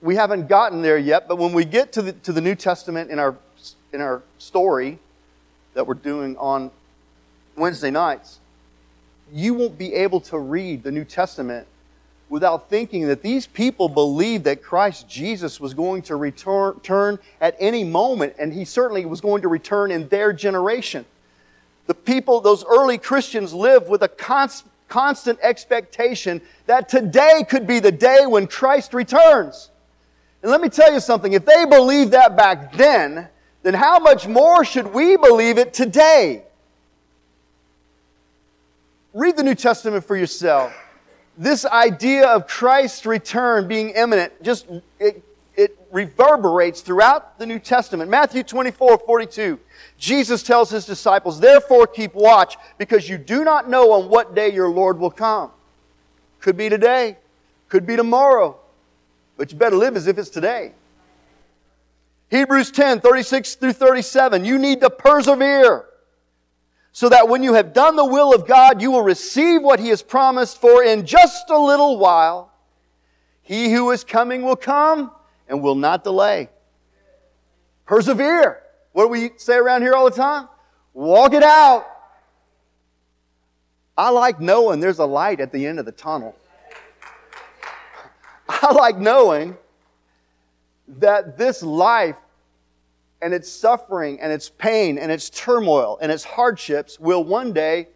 We 0.00 0.14
haven't 0.14 0.48
gotten 0.48 0.80
there 0.80 0.96
yet, 0.96 1.26
but 1.26 1.38
when 1.38 1.52
we 1.52 1.64
get 1.64 1.90
to 1.94 2.02
the, 2.02 2.12
to 2.12 2.32
the 2.32 2.40
New 2.40 2.54
Testament 2.54 3.10
in 3.10 3.18
our, 3.18 3.34
in 3.92 4.00
our 4.00 4.22
story 4.38 4.96
that 5.74 5.88
we're 5.88 5.94
doing 5.94 6.36
on 6.36 6.70
Wednesday 7.56 7.90
nights, 7.90 8.38
you 9.32 9.54
won't 9.54 9.76
be 9.76 9.92
able 9.94 10.20
to 10.20 10.38
read 10.38 10.84
the 10.84 10.92
New 10.92 11.04
Testament 11.04 11.66
without 12.30 12.70
thinking 12.70 13.08
that 13.08 13.22
these 13.22 13.46
people 13.46 13.88
believed 13.88 14.44
that 14.44 14.62
Christ 14.62 15.08
Jesus 15.08 15.60
was 15.60 15.74
going 15.74 16.00
to 16.02 16.16
return, 16.16 17.18
at 17.40 17.56
any 17.58 17.84
moment, 17.84 18.36
and 18.38 18.52
he 18.52 18.64
certainly 18.64 19.04
was 19.04 19.20
going 19.20 19.42
to 19.42 19.48
return 19.48 19.90
in 19.90 20.08
their 20.08 20.32
generation. 20.32 21.04
The 21.86 21.94
people, 21.94 22.40
those 22.40 22.64
early 22.64 22.98
Christians, 22.98 23.52
lived 23.52 23.88
with 23.88 24.04
a 24.04 24.08
constant 24.88 25.40
expectation 25.42 26.40
that 26.66 26.88
today 26.88 27.44
could 27.48 27.66
be 27.66 27.80
the 27.80 27.90
day 27.90 28.26
when 28.26 28.46
Christ 28.46 28.94
returns. 28.94 29.70
And 30.42 30.52
let 30.52 30.60
me 30.60 30.68
tell 30.68 30.92
you 30.92 31.00
something, 31.00 31.32
if 31.32 31.44
they 31.44 31.64
believed 31.64 32.12
that 32.12 32.36
back 32.36 32.72
then, 32.74 33.28
then 33.64 33.74
how 33.74 33.98
much 33.98 34.28
more 34.28 34.64
should 34.64 34.94
we 34.94 35.16
believe 35.16 35.58
it 35.58 35.74
today? 35.74 36.44
Read 39.12 39.36
the 39.36 39.42
New 39.42 39.56
Testament 39.56 40.04
for 40.04 40.16
yourself. 40.16 40.72
This 41.36 41.64
idea 41.64 42.26
of 42.28 42.46
Christ's 42.46 43.06
return 43.06 43.68
being 43.68 43.90
imminent, 43.90 44.42
just 44.42 44.66
it, 44.98 45.22
it 45.56 45.78
reverberates 45.90 46.80
throughout 46.80 47.38
the 47.38 47.46
New 47.46 47.58
Testament. 47.58 48.10
Matthew 48.10 48.42
24, 48.42 48.98
42. 48.98 49.58
Jesus 49.98 50.42
tells 50.42 50.70
his 50.70 50.86
disciples, 50.86 51.40
Therefore 51.40 51.86
keep 51.86 52.14
watch, 52.14 52.56
because 52.78 53.08
you 53.08 53.18
do 53.18 53.44
not 53.44 53.68
know 53.68 53.92
on 53.92 54.08
what 54.08 54.34
day 54.34 54.52
your 54.52 54.68
Lord 54.68 54.98
will 54.98 55.10
come. 55.10 55.50
Could 56.40 56.56
be 56.56 56.68
today, 56.68 57.18
could 57.68 57.86
be 57.86 57.96
tomorrow, 57.96 58.58
but 59.36 59.52
you 59.52 59.58
better 59.58 59.76
live 59.76 59.96
as 59.96 60.06
if 60.06 60.18
it's 60.18 60.30
today. 60.30 60.72
Hebrews 62.30 62.70
10, 62.70 63.00
36 63.00 63.56
through 63.56 63.72
37. 63.72 64.44
You 64.44 64.58
need 64.58 64.80
to 64.80 64.90
persevere 64.90 65.86
so 67.00 67.08
that 67.08 67.30
when 67.30 67.42
you 67.42 67.54
have 67.54 67.72
done 67.72 67.96
the 67.96 68.04
will 68.04 68.34
of 68.34 68.46
God, 68.46 68.82
you 68.82 68.90
will 68.90 69.00
receive 69.00 69.62
what 69.62 69.80
He 69.80 69.88
has 69.88 70.02
promised, 70.02 70.60
for 70.60 70.84
in 70.84 71.06
just 71.06 71.48
a 71.48 71.58
little 71.58 71.96
while, 71.96 72.52
He 73.40 73.72
who 73.72 73.90
is 73.90 74.04
coming 74.04 74.42
will 74.42 74.54
come 74.54 75.10
and 75.48 75.62
will 75.62 75.76
not 75.76 76.04
delay. 76.04 76.50
Persevere. 77.86 78.60
What 78.92 79.04
do 79.04 79.08
we 79.08 79.30
say 79.38 79.56
around 79.56 79.80
here 79.80 79.94
all 79.94 80.10
the 80.10 80.14
time? 80.14 80.46
Walk 80.92 81.32
it 81.32 81.42
out. 81.42 81.86
I 83.96 84.10
like 84.10 84.38
knowing 84.38 84.78
there's 84.78 84.98
a 84.98 85.06
light 85.06 85.40
at 85.40 85.52
the 85.52 85.66
end 85.66 85.78
of 85.78 85.86
the 85.86 85.92
tunnel. 85.92 86.36
I 88.46 88.74
like 88.74 88.98
knowing 88.98 89.56
that 90.86 91.38
this 91.38 91.62
life 91.62 92.16
and 93.22 93.34
its 93.34 93.50
suffering 93.50 94.20
and 94.20 94.32
its 94.32 94.48
pain 94.48 94.98
and 94.98 95.12
its 95.12 95.30
turmoil 95.30 95.98
and 96.00 96.10
its 96.10 96.24
hardships 96.24 96.98
will 96.98 97.22
one 97.22 97.52
day 97.52 97.88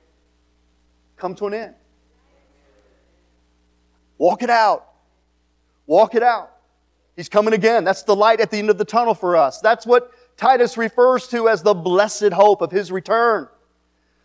come 1.16 1.34
to 1.36 1.46
an 1.46 1.54
end. 1.54 1.74
Walk 4.18 4.42
it 4.42 4.50
out. 4.50 4.86
Walk 5.86 6.14
it 6.14 6.22
out. 6.22 6.50
He's 7.16 7.28
coming 7.28 7.54
again. 7.54 7.84
That's 7.84 8.02
the 8.02 8.16
light 8.16 8.40
at 8.40 8.50
the 8.50 8.58
end 8.58 8.70
of 8.70 8.78
the 8.78 8.84
tunnel 8.84 9.14
for 9.14 9.36
us. 9.36 9.60
That's 9.60 9.86
what 9.86 10.12
Titus 10.36 10.76
refers 10.76 11.28
to 11.28 11.48
as 11.48 11.62
the 11.62 11.74
blessed 11.74 12.32
hope 12.32 12.60
of 12.60 12.70
his 12.70 12.90
return. 12.90 13.48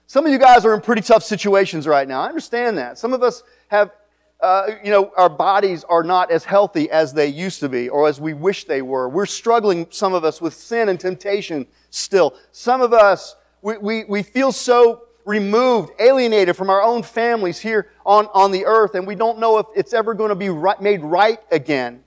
Some 0.07 0.25
of 0.25 0.31
you 0.31 0.39
guys 0.39 0.65
are 0.65 0.73
in 0.73 0.81
pretty 0.81 1.03
tough 1.03 1.23
situations 1.23 1.85
right 1.85 2.07
now. 2.07 2.21
I 2.21 2.27
understand 2.29 2.79
that. 2.79 2.97
Some 2.97 3.13
of 3.13 3.21
us 3.21 3.43
have 3.67 3.91
uh, 4.41 4.67
you 4.83 4.89
know, 4.89 5.11
our 5.17 5.29
bodies 5.29 5.83
are 5.83 6.03
not 6.03 6.31
as 6.31 6.45
healthy 6.45 6.89
as 6.91 7.13
they 7.13 7.27
used 7.27 7.59
to 7.59 7.67
be 7.67 7.89
or 7.89 8.07
as 8.07 8.21
we 8.21 8.33
wish 8.33 8.63
they 8.65 8.81
were. 8.81 9.09
We're 9.09 9.25
struggling, 9.25 9.87
some 9.89 10.13
of 10.13 10.23
us, 10.23 10.39
with 10.39 10.53
sin 10.53 10.89
and 10.89 10.99
temptation 10.99 11.67
still. 11.89 12.35
Some 12.51 12.81
of 12.81 12.93
us, 12.93 13.35
we, 13.61 13.77
we, 13.77 14.03
we 14.05 14.23
feel 14.23 14.51
so 14.51 15.03
removed, 15.25 15.91
alienated 15.99 16.55
from 16.55 16.69
our 16.69 16.81
own 16.81 17.03
families 17.03 17.59
here 17.59 17.89
on, 18.05 18.27
on 18.33 18.51
the 18.51 18.65
earth, 18.65 18.95
and 18.95 19.05
we 19.05 19.15
don't 19.15 19.39
know 19.39 19.57
if 19.57 19.65
it's 19.75 19.93
ever 19.93 20.13
going 20.13 20.29
to 20.29 20.35
be 20.35 20.49
right, 20.49 20.81
made 20.81 21.01
right 21.01 21.39
again. 21.51 22.03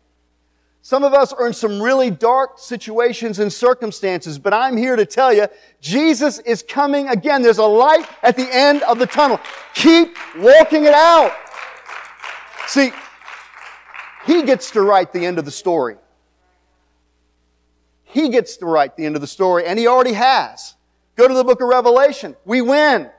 Some 0.85 1.05
of 1.05 1.15
us 1.15 1.33
are 1.33 1.47
in 1.47 1.53
some 1.53 1.81
really 1.81 2.11
dark 2.11 2.59
situations 2.59 3.39
and 3.39 3.53
circumstances, 3.53 4.39
but 4.39 4.53
I'm 4.53 4.77
here 4.77 4.97
to 4.97 5.07
tell 5.07 5.33
you, 5.33 5.47
Jesus 5.81 6.41
is 6.41 6.63
coming 6.63 7.09
again. 7.09 7.43
There's 7.43 7.59
a 7.59 7.65
light 7.65 8.09
at 8.25 8.37
the 8.37 8.49
end 8.53 8.83
of 8.83 8.99
the 8.99 9.07
tunnel. 9.07 9.39
Keep 9.75 10.17
walking 10.39 10.85
it 10.85 10.95
out. 10.95 11.33
See, 12.67 12.93
he 14.27 14.43
gets 14.43 14.71
to 14.73 14.83
write 14.83 15.13
the 15.13 15.25
end 15.27 15.39
of 15.39 15.45
the 15.45 15.51
story. 15.51 15.97
He 18.05 18.29
gets 18.29 18.57
to 18.59 18.67
write 18.67 18.97
the 18.97 19.07
end 19.07 19.15
of 19.15 19.21
the 19.21 19.27
story, 19.27 19.65
and 19.67 19.79
he 19.79 19.87
already 19.87 20.13
has. 20.13 20.75
Go 21.17 21.27
to 21.29 21.35
the 21.35 21.45
book 21.45 21.61
of 21.61 21.69
Revelation. 21.69 22.37
We 22.45 22.61
win. 22.61 23.11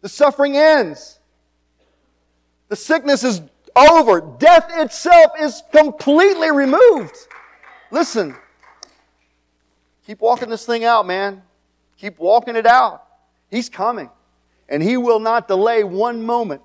The 0.00 0.08
suffering 0.08 0.56
ends. 0.56 1.18
The 2.68 2.76
sickness 2.76 3.24
is 3.24 3.40
over. 3.76 4.20
Death 4.20 4.70
itself 4.74 5.32
is 5.40 5.62
completely 5.72 6.50
removed. 6.50 7.16
Listen, 7.90 8.34
keep 10.06 10.20
walking 10.20 10.50
this 10.50 10.66
thing 10.66 10.84
out, 10.84 11.06
man. 11.06 11.42
Keep 11.96 12.18
walking 12.18 12.56
it 12.56 12.66
out. 12.66 13.04
He's 13.50 13.68
coming, 13.68 14.10
and 14.68 14.82
he 14.82 14.96
will 14.96 15.20
not 15.20 15.46
delay 15.46 15.84
one 15.84 16.24
moment. 16.24 16.62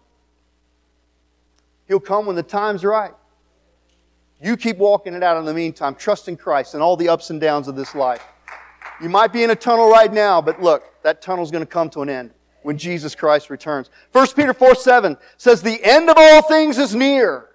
He'll 1.89 1.99
come 1.99 2.27
when 2.27 2.37
the 2.37 2.43
time's 2.43 2.85
right. 2.85 3.13
You 4.41 4.55
keep 4.55 4.77
walking 4.77 5.13
it 5.15 5.23
out 5.23 5.37
in 5.37 5.43
the 5.43 5.53
meantime, 5.53 5.95
trusting 5.95 6.37
Christ 6.37 6.75
and 6.75 6.81
all 6.81 6.95
the 6.95 7.09
ups 7.09 7.31
and 7.31 7.41
downs 7.41 7.67
of 7.67 7.75
this 7.75 7.93
life. 7.93 8.23
You 9.01 9.09
might 9.09 9.33
be 9.33 9.43
in 9.43 9.49
a 9.49 9.55
tunnel 9.55 9.89
right 9.89 10.13
now, 10.13 10.39
but 10.39 10.61
look, 10.61 10.83
that 11.03 11.21
tunnel's 11.21 11.51
going 11.51 11.63
to 11.63 11.69
come 11.69 11.89
to 11.89 12.01
an 12.01 12.09
end 12.09 12.31
when 12.61 12.77
Jesus 12.77 13.15
Christ 13.15 13.49
returns. 13.49 13.89
1 14.11 14.27
Peter 14.35 14.53
4 14.53 14.75
7 14.75 15.17
says, 15.37 15.61
The 15.61 15.83
end 15.83 16.09
of 16.09 16.15
all 16.17 16.43
things 16.43 16.77
is 16.77 16.93
near. 16.93 17.47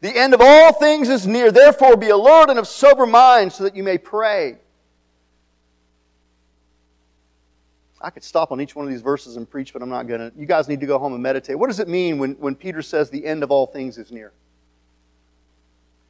The 0.00 0.14
end 0.14 0.34
of 0.34 0.40
all 0.42 0.72
things 0.72 1.08
is 1.08 1.26
near. 1.26 1.52
Therefore, 1.52 1.96
be 1.96 2.10
alert 2.10 2.50
and 2.50 2.58
of 2.58 2.66
sober 2.66 3.06
mind 3.06 3.52
so 3.52 3.64
that 3.64 3.76
you 3.76 3.82
may 3.82 3.96
pray. 3.96 4.58
I 8.04 8.10
could 8.10 8.22
stop 8.22 8.52
on 8.52 8.60
each 8.60 8.76
one 8.76 8.84
of 8.84 8.90
these 8.90 9.00
verses 9.00 9.36
and 9.36 9.48
preach, 9.48 9.72
but 9.72 9.80
I'm 9.80 9.88
not 9.88 10.06
going 10.06 10.20
to. 10.20 10.30
You 10.38 10.44
guys 10.44 10.68
need 10.68 10.80
to 10.80 10.86
go 10.86 10.98
home 10.98 11.14
and 11.14 11.22
meditate. 11.22 11.58
What 11.58 11.68
does 11.68 11.80
it 11.80 11.88
mean 11.88 12.18
when, 12.18 12.32
when 12.34 12.54
Peter 12.54 12.82
says 12.82 13.08
the 13.08 13.24
end 13.24 13.42
of 13.42 13.50
all 13.50 13.66
things 13.66 13.96
is 13.96 14.12
near? 14.12 14.32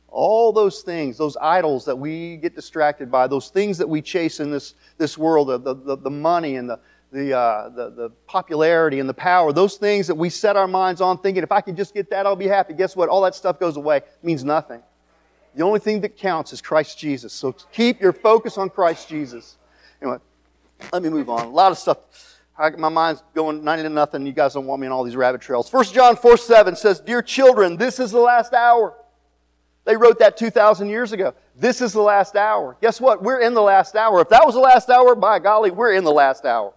All 0.09 0.53
those 0.53 0.83
things, 0.83 1.17
those 1.17 1.37
idols 1.41 1.85
that 1.85 1.97
we 1.97 2.37
get 2.39 2.57
distracted 2.57 3.13
by, 3.13 3.29
those 3.29 3.49
things 3.49 3.79
that 3.79 3.89
we 3.89 4.03
chase 4.03 4.41
in 4.41 4.51
this, 4.51 4.75
this 4.99 5.17
world, 5.17 5.49
the, 5.49 5.75
the, 5.75 5.97
the 5.97 6.11
money 6.11 6.57
and 6.57 6.69
the, 6.69 6.81
the, 7.13 7.33
uh, 7.33 7.69
the, 7.69 7.91
the 7.91 8.11
popularity 8.27 8.99
and 8.99 9.09
the 9.09 9.15
power, 9.15 9.53
those 9.53 9.77
things 9.77 10.09
that 10.09 10.17
we 10.17 10.31
set 10.31 10.57
our 10.57 10.67
minds 10.67 11.01
on 11.01 11.19
thinking, 11.19 11.45
if 11.45 11.53
I 11.53 11.61
can 11.61 11.77
just 11.77 11.95
get 11.95 12.11
that, 12.11 12.27
I'll 12.27 12.35
be 12.35 12.49
happy. 12.49 12.75
Guess 12.75 12.97
what? 12.97 13.09
All 13.09 13.23
that 13.23 13.37
stuff 13.37 13.61
goes 13.61 13.77
away. 13.77 13.99
It 13.99 14.25
means 14.25 14.43
nothing. 14.43 14.83
The 15.55 15.63
only 15.63 15.79
thing 15.79 16.01
that 16.01 16.17
counts 16.17 16.53
is 16.53 16.61
Christ 16.61 16.99
Jesus. 16.99 17.33
So 17.33 17.53
keep 17.73 18.01
your 18.01 18.13
focus 18.13 18.59
on 18.59 18.69
Christ 18.69 19.09
Jesus. 19.09 19.57
Anyway, 20.03 20.19
let 20.93 21.03
me 21.03 21.09
move 21.09 21.29
on. 21.29 21.47
A 21.47 21.51
lot 21.51 21.73
of 21.73 21.79
stuff. 21.79 21.99
I, 22.57 22.71
my 22.71 22.89
mind's 22.89 23.23
going 23.35 23.65
90 23.65 23.83
to 23.85 23.89
nothing. 23.89 24.27
You 24.27 24.33
guys 24.33 24.55
don't 24.55 24.67
want 24.67 24.81
me 24.81 24.87
on 24.87 24.93
all 24.93 25.03
these 25.03 25.17
rabbit 25.17 25.41
trails. 25.41 25.73
1 25.73 25.85
John 25.87 26.17
4 26.17 26.37
7 26.37 26.77
says, 26.77 27.01
Dear 27.01 27.23
children, 27.23 27.77
this 27.77 27.99
is 27.99 28.13
the 28.13 28.21
last 28.21 28.53
hour. 28.53 28.95
They 29.85 29.97
wrote 29.97 30.19
that 30.21 30.37
2,000 30.37 30.89
years 30.89 31.13
ago. 31.13 31.35
This 31.57 31.83
is 31.83 31.93
the 31.93 32.01
last 32.01 32.37
hour. 32.37 32.77
Guess 32.81 33.01
what? 33.01 33.23
We're 33.23 33.41
in 33.41 33.55
the 33.55 33.63
last 33.63 33.97
hour. 33.97 34.21
If 34.21 34.29
that 34.31 34.47
was 34.47 34.55
the 34.55 34.61
last 34.61 34.89
hour, 34.89 35.15
by 35.15 35.39
golly, 35.41 35.71
we're 35.71 35.93
in 35.93 36.05
the 36.05 36.13
last 36.13 36.45
hour. 36.45 36.73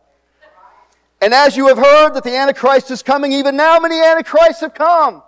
And 1.22 1.34
as 1.34 1.56
you 1.56 1.68
have 1.68 1.78
heard 1.78 2.14
that 2.14 2.24
the 2.24 2.36
Antichrist 2.36 2.92
is 2.92 3.02
coming, 3.02 3.32
even 3.32 3.56
now 3.56 3.80
many 3.80 4.00
Antichrists 4.00 4.62
have 4.62 4.74
come. 4.74 5.24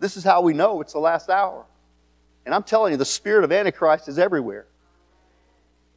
This 0.00 0.16
is 0.16 0.24
how 0.24 0.40
we 0.40 0.52
know 0.52 0.80
it's 0.80 0.94
the 0.94 0.98
last 0.98 1.28
hour. 1.28 1.64
And 2.46 2.54
I'm 2.54 2.62
telling 2.62 2.92
you, 2.92 2.96
the 2.96 3.04
spirit 3.04 3.44
of 3.44 3.52
Antichrist 3.52 4.08
is 4.08 4.18
everywhere 4.18 4.66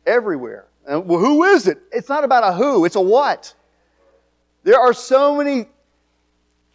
everywhere. 0.08 0.66
And 0.88 1.06
well, 1.08 1.20
who 1.20 1.44
is 1.44 1.68
it? 1.68 1.80
It's 1.92 2.10
not 2.10 2.24
about 2.24 2.44
a 2.44 2.54
who, 2.54 2.86
it's 2.86 2.96
a 2.96 3.02
what. 3.02 3.54
There 4.64 4.80
are 4.80 4.94
so 4.94 5.36
many 5.36 5.68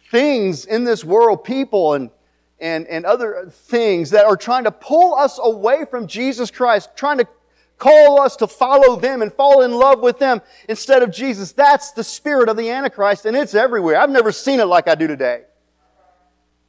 things 0.09 0.65
in 0.65 0.83
this 0.83 1.03
world, 1.03 1.43
people 1.43 1.95
and, 1.95 2.09
and, 2.59 2.87
and 2.87 3.05
other 3.05 3.47
things 3.49 4.11
that 4.11 4.25
are 4.25 4.37
trying 4.37 4.63
to 4.65 4.71
pull 4.71 5.15
us 5.15 5.39
away 5.41 5.85
from 5.89 6.07
Jesus 6.07 6.51
Christ, 6.51 6.91
trying 6.95 7.17
to 7.17 7.27
call 7.79 8.21
us 8.21 8.35
to 8.37 8.47
follow 8.47 8.95
them 8.95 9.21
and 9.21 9.33
fall 9.33 9.63
in 9.63 9.71
love 9.71 9.99
with 9.99 10.19
them 10.19 10.41
instead 10.69 11.03
of 11.03 11.11
Jesus. 11.11 11.51
That's 11.51 11.91
the 11.91 12.03
spirit 12.03 12.47
of 12.47 12.55
the 12.55 12.69
Antichrist, 12.69 13.25
and 13.25 13.35
it's 13.35 13.55
everywhere. 13.55 13.97
I've 13.97 14.09
never 14.09 14.31
seen 14.31 14.59
it 14.59 14.65
like 14.65 14.87
I 14.87 14.95
do 14.95 15.07
today. 15.07 15.43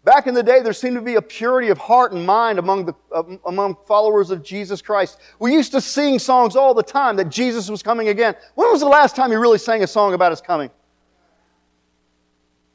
Back 0.05 0.27
in 0.27 0.35
the 0.35 0.43
day, 0.43 0.61
there 0.61 0.75
seemed 0.75 0.97
to 0.97 1.03
be 1.03 1.15
a 1.15 1.23
purity 1.23 1.69
of 1.69 1.79
heart 1.79 2.13
and 2.13 2.27
mind 2.27 2.59
among, 2.59 2.85
the, 2.85 2.95
uh, 3.11 3.23
among 3.47 3.77
followers 3.87 4.31
of 4.31 4.45
Jesus 4.45 4.83
Christ. 4.83 5.19
We 5.39 5.55
used 5.55 5.73
to 5.73 5.81
sing 5.81 6.19
songs 6.19 6.57
all 6.57 6.75
the 6.75 6.83
time 6.83 7.17
that 7.17 7.31
Jesus 7.31 7.71
was 7.71 7.83
coming 7.83 8.09
again. 8.09 8.35
When 8.55 8.71
was 8.71 8.81
the 8.81 8.87
last 8.87 9.17
time 9.17 9.33
you 9.33 9.41
really 9.41 9.57
sang 9.57 9.83
a 9.83 9.87
song 9.87 10.13
about 10.13 10.31
his 10.31 10.43
coming? 10.43 10.71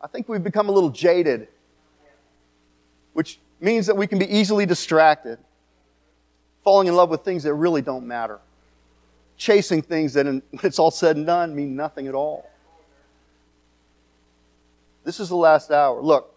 I 0.02 0.08
think 0.08 0.28
we've 0.28 0.44
become 0.44 0.70
a 0.70 0.72
little 0.72 0.90
jaded, 0.90 1.50
which 3.14 3.40
means 3.60 3.86
that 3.86 3.96
we 3.96 4.08
can 4.08 4.18
be 4.18 4.26
easily 4.36 4.66
distracted, 4.66 5.38
falling 6.64 6.88
in 6.88 6.96
love 6.96 7.10
with 7.10 7.22
things 7.22 7.44
that 7.44 7.54
really 7.54 7.84
don't 7.84 8.08
matter, 8.08 8.40
chasing 9.38 9.84
things 9.84 10.14
that, 10.14 10.26
when 10.26 10.42
it's 10.64 10.80
all 10.80 10.90
said 10.90 11.16
and 11.16 11.28
done, 11.28 11.56
mean 11.56 11.76
nothing 11.76 12.08
at 12.08 12.16
all. 12.16 12.50
This 15.04 15.20
is 15.20 15.30
the 15.30 15.36
last 15.36 15.70
hour. 15.70 16.02
Look, 16.02 16.34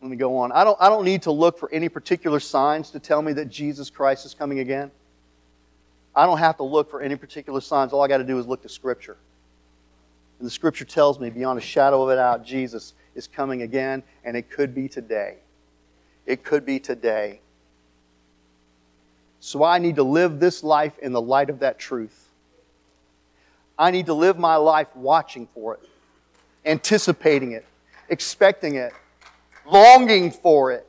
let 0.00 0.10
me 0.10 0.16
go 0.16 0.38
on. 0.38 0.50
I 0.52 0.64
don't, 0.64 0.78
I 0.80 0.88
don't 0.88 1.04
need 1.04 1.22
to 1.22 1.30
look 1.30 1.58
for 1.58 1.70
any 1.72 1.88
particular 1.88 2.40
signs 2.40 2.90
to 2.90 2.98
tell 2.98 3.20
me 3.20 3.32
that 3.34 3.50
Jesus 3.50 3.90
Christ 3.90 4.24
is 4.24 4.32
coming 4.32 4.60
again. 4.60 4.90
I 6.16 6.26
don't 6.26 6.38
have 6.38 6.56
to 6.56 6.62
look 6.62 6.90
for 6.90 7.02
any 7.02 7.16
particular 7.16 7.60
signs. 7.60 7.92
All 7.92 8.02
I 8.02 8.08
got 8.08 8.18
to 8.18 8.24
do 8.24 8.38
is 8.38 8.46
look 8.46 8.62
to 8.62 8.68
Scripture. 8.68 9.16
And 10.38 10.46
the 10.46 10.50
Scripture 10.50 10.86
tells 10.86 11.20
me 11.20 11.28
beyond 11.28 11.58
a 11.58 11.62
shadow 11.62 12.02
of 12.02 12.08
a 12.08 12.16
doubt, 12.16 12.44
Jesus 12.44 12.94
is 13.14 13.26
coming 13.26 13.62
again, 13.62 14.02
and 14.24 14.36
it 14.36 14.50
could 14.50 14.74
be 14.74 14.88
today. 14.88 15.36
It 16.26 16.42
could 16.44 16.64
be 16.64 16.80
today. 16.80 17.40
So 19.40 19.62
I 19.62 19.78
need 19.78 19.96
to 19.96 20.02
live 20.02 20.40
this 20.40 20.64
life 20.64 20.98
in 20.98 21.12
the 21.12 21.20
light 21.20 21.50
of 21.50 21.60
that 21.60 21.78
truth. 21.78 22.28
I 23.78 23.90
need 23.90 24.06
to 24.06 24.14
live 24.14 24.38
my 24.38 24.56
life 24.56 24.88
watching 24.94 25.46
for 25.54 25.74
it, 25.74 25.88
anticipating 26.64 27.52
it, 27.52 27.64
expecting 28.08 28.74
it, 28.76 28.92
longing 29.66 30.30
for 30.30 30.72
it, 30.72 30.86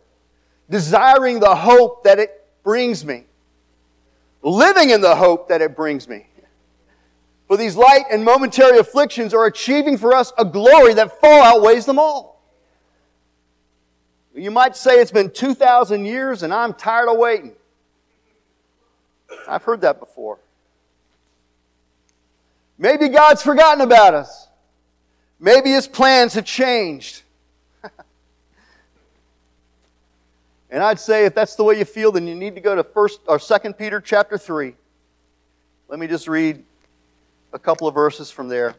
desiring 0.69 1.39
the 1.39 1.55
hope 1.55 2.03
that 2.03 2.19
it 2.19 2.45
brings 2.63 3.03
me, 3.05 3.25
living 4.41 4.89
in 4.89 5.01
the 5.01 5.15
hope 5.15 5.49
that 5.49 5.62
it 5.62 5.75
brings 5.75 6.07
me. 6.07 6.27
For 7.47 7.57
these 7.57 7.75
light 7.75 8.05
and 8.10 8.23
momentary 8.23 8.77
afflictions 8.77 9.34
are 9.34 9.45
achieving 9.45 9.97
for 9.97 10.15
us 10.15 10.31
a 10.38 10.45
glory 10.45 10.93
that 10.93 11.19
far 11.19 11.41
outweighs 11.41 11.86
them 11.86 11.99
all. 11.99 12.41
You 14.34 14.51
might 14.51 14.77
say 14.77 15.01
it's 15.01 15.12
been 15.12 15.29
2,000 15.29 16.05
years 16.05 16.43
and 16.43 16.53
I'm 16.53 16.73
tired 16.73 17.10
of 17.10 17.17
waiting. 17.17 17.53
I've 19.47 19.63
heard 19.63 19.81
that 19.81 19.99
before. 19.99 20.39
Maybe 22.77 23.10
God's 23.10 23.43
forgotten 23.43 23.81
about 23.81 24.13
us. 24.13 24.47
Maybe 25.39 25.71
his 25.71 25.88
plans 25.88 26.34
have 26.36 26.45
changed. 26.45 27.23
And 30.71 30.81
I'd 30.81 30.99
say 30.99 31.25
if 31.25 31.36
that's 31.36 31.55
the 31.55 31.65
way 31.65 31.77
you 31.77 31.86
feel, 31.86 32.13
then 32.13 32.25
you 32.25 32.34
need 32.34 32.55
to 32.55 32.62
go 32.62 32.75
to 32.75 32.84
first 32.84 33.19
or 33.27 33.38
second 33.38 33.77
Peter 33.77 33.99
chapter 33.99 34.38
3. 34.38 34.73
Let 35.89 35.99
me 35.99 36.07
just 36.07 36.29
read 36.29 36.63
a 37.51 37.60
couple 37.60 37.88
of 37.88 37.93
verses 37.93 38.31
from 38.31 38.47
there. 38.47 38.75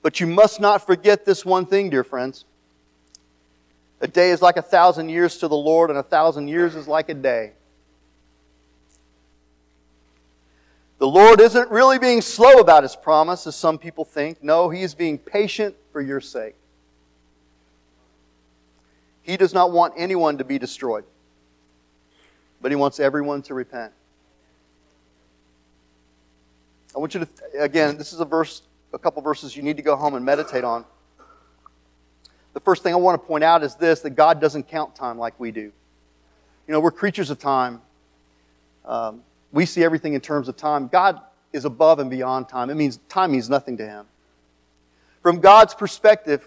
But 0.00 0.20
you 0.20 0.26
must 0.26 0.60
not 0.60 0.86
forget 0.86 1.26
this 1.26 1.44
one 1.44 1.66
thing, 1.66 1.90
dear 1.90 2.04
friends. 2.04 2.46
A 4.00 4.08
day 4.08 4.30
is 4.30 4.40
like 4.40 4.56
a 4.56 4.62
thousand 4.62 5.10
years 5.10 5.38
to 5.38 5.48
the 5.48 5.56
Lord, 5.56 5.90
and 5.90 5.98
a 5.98 6.02
thousand 6.02 6.48
years 6.48 6.74
is 6.74 6.88
like 6.88 7.10
a 7.10 7.14
day. 7.14 7.52
The 10.98 11.08
Lord 11.08 11.40
isn't 11.40 11.70
really 11.70 11.98
being 11.98 12.22
slow 12.22 12.60
about 12.60 12.82
his 12.82 12.96
promise, 12.96 13.46
as 13.46 13.56
some 13.56 13.76
people 13.78 14.04
think. 14.04 14.42
No, 14.42 14.70
he 14.70 14.82
is 14.82 14.94
being 14.94 15.18
patient 15.18 15.74
for 15.92 16.00
your 16.00 16.20
sake. 16.20 16.54
He 19.24 19.38
does 19.38 19.54
not 19.54 19.72
want 19.72 19.94
anyone 19.96 20.38
to 20.38 20.44
be 20.44 20.58
destroyed, 20.58 21.04
but 22.60 22.70
he 22.70 22.76
wants 22.76 23.00
everyone 23.00 23.40
to 23.42 23.54
repent. 23.54 23.92
I 26.94 26.98
want 26.98 27.14
you 27.14 27.20
to, 27.20 27.28
again, 27.58 27.96
this 27.96 28.12
is 28.12 28.20
a 28.20 28.24
verse, 28.26 28.62
a 28.92 28.98
couple 28.98 29.22
verses 29.22 29.56
you 29.56 29.62
need 29.62 29.78
to 29.78 29.82
go 29.82 29.96
home 29.96 30.14
and 30.14 30.24
meditate 30.24 30.62
on. 30.62 30.84
The 32.52 32.60
first 32.60 32.82
thing 32.82 32.92
I 32.92 32.96
want 32.98 33.20
to 33.20 33.26
point 33.26 33.42
out 33.42 33.64
is 33.64 33.74
this 33.74 34.00
that 34.00 34.10
God 34.10 34.42
doesn't 34.42 34.68
count 34.68 34.94
time 34.94 35.18
like 35.18 35.40
we 35.40 35.50
do. 35.50 35.72
You 36.66 36.72
know, 36.72 36.80
we're 36.80 36.92
creatures 36.92 37.30
of 37.30 37.38
time. 37.38 37.80
Um, 38.84 39.22
we 39.52 39.64
see 39.64 39.82
everything 39.82 40.12
in 40.12 40.20
terms 40.20 40.48
of 40.48 40.56
time. 40.56 40.88
God 40.88 41.20
is 41.54 41.64
above 41.64 41.98
and 41.98 42.10
beyond 42.10 42.48
time. 42.50 42.68
It 42.68 42.74
means 42.74 42.98
time 43.08 43.32
means 43.32 43.48
nothing 43.48 43.78
to 43.78 43.86
him. 43.86 44.06
From 45.22 45.40
God's 45.40 45.74
perspective, 45.74 46.46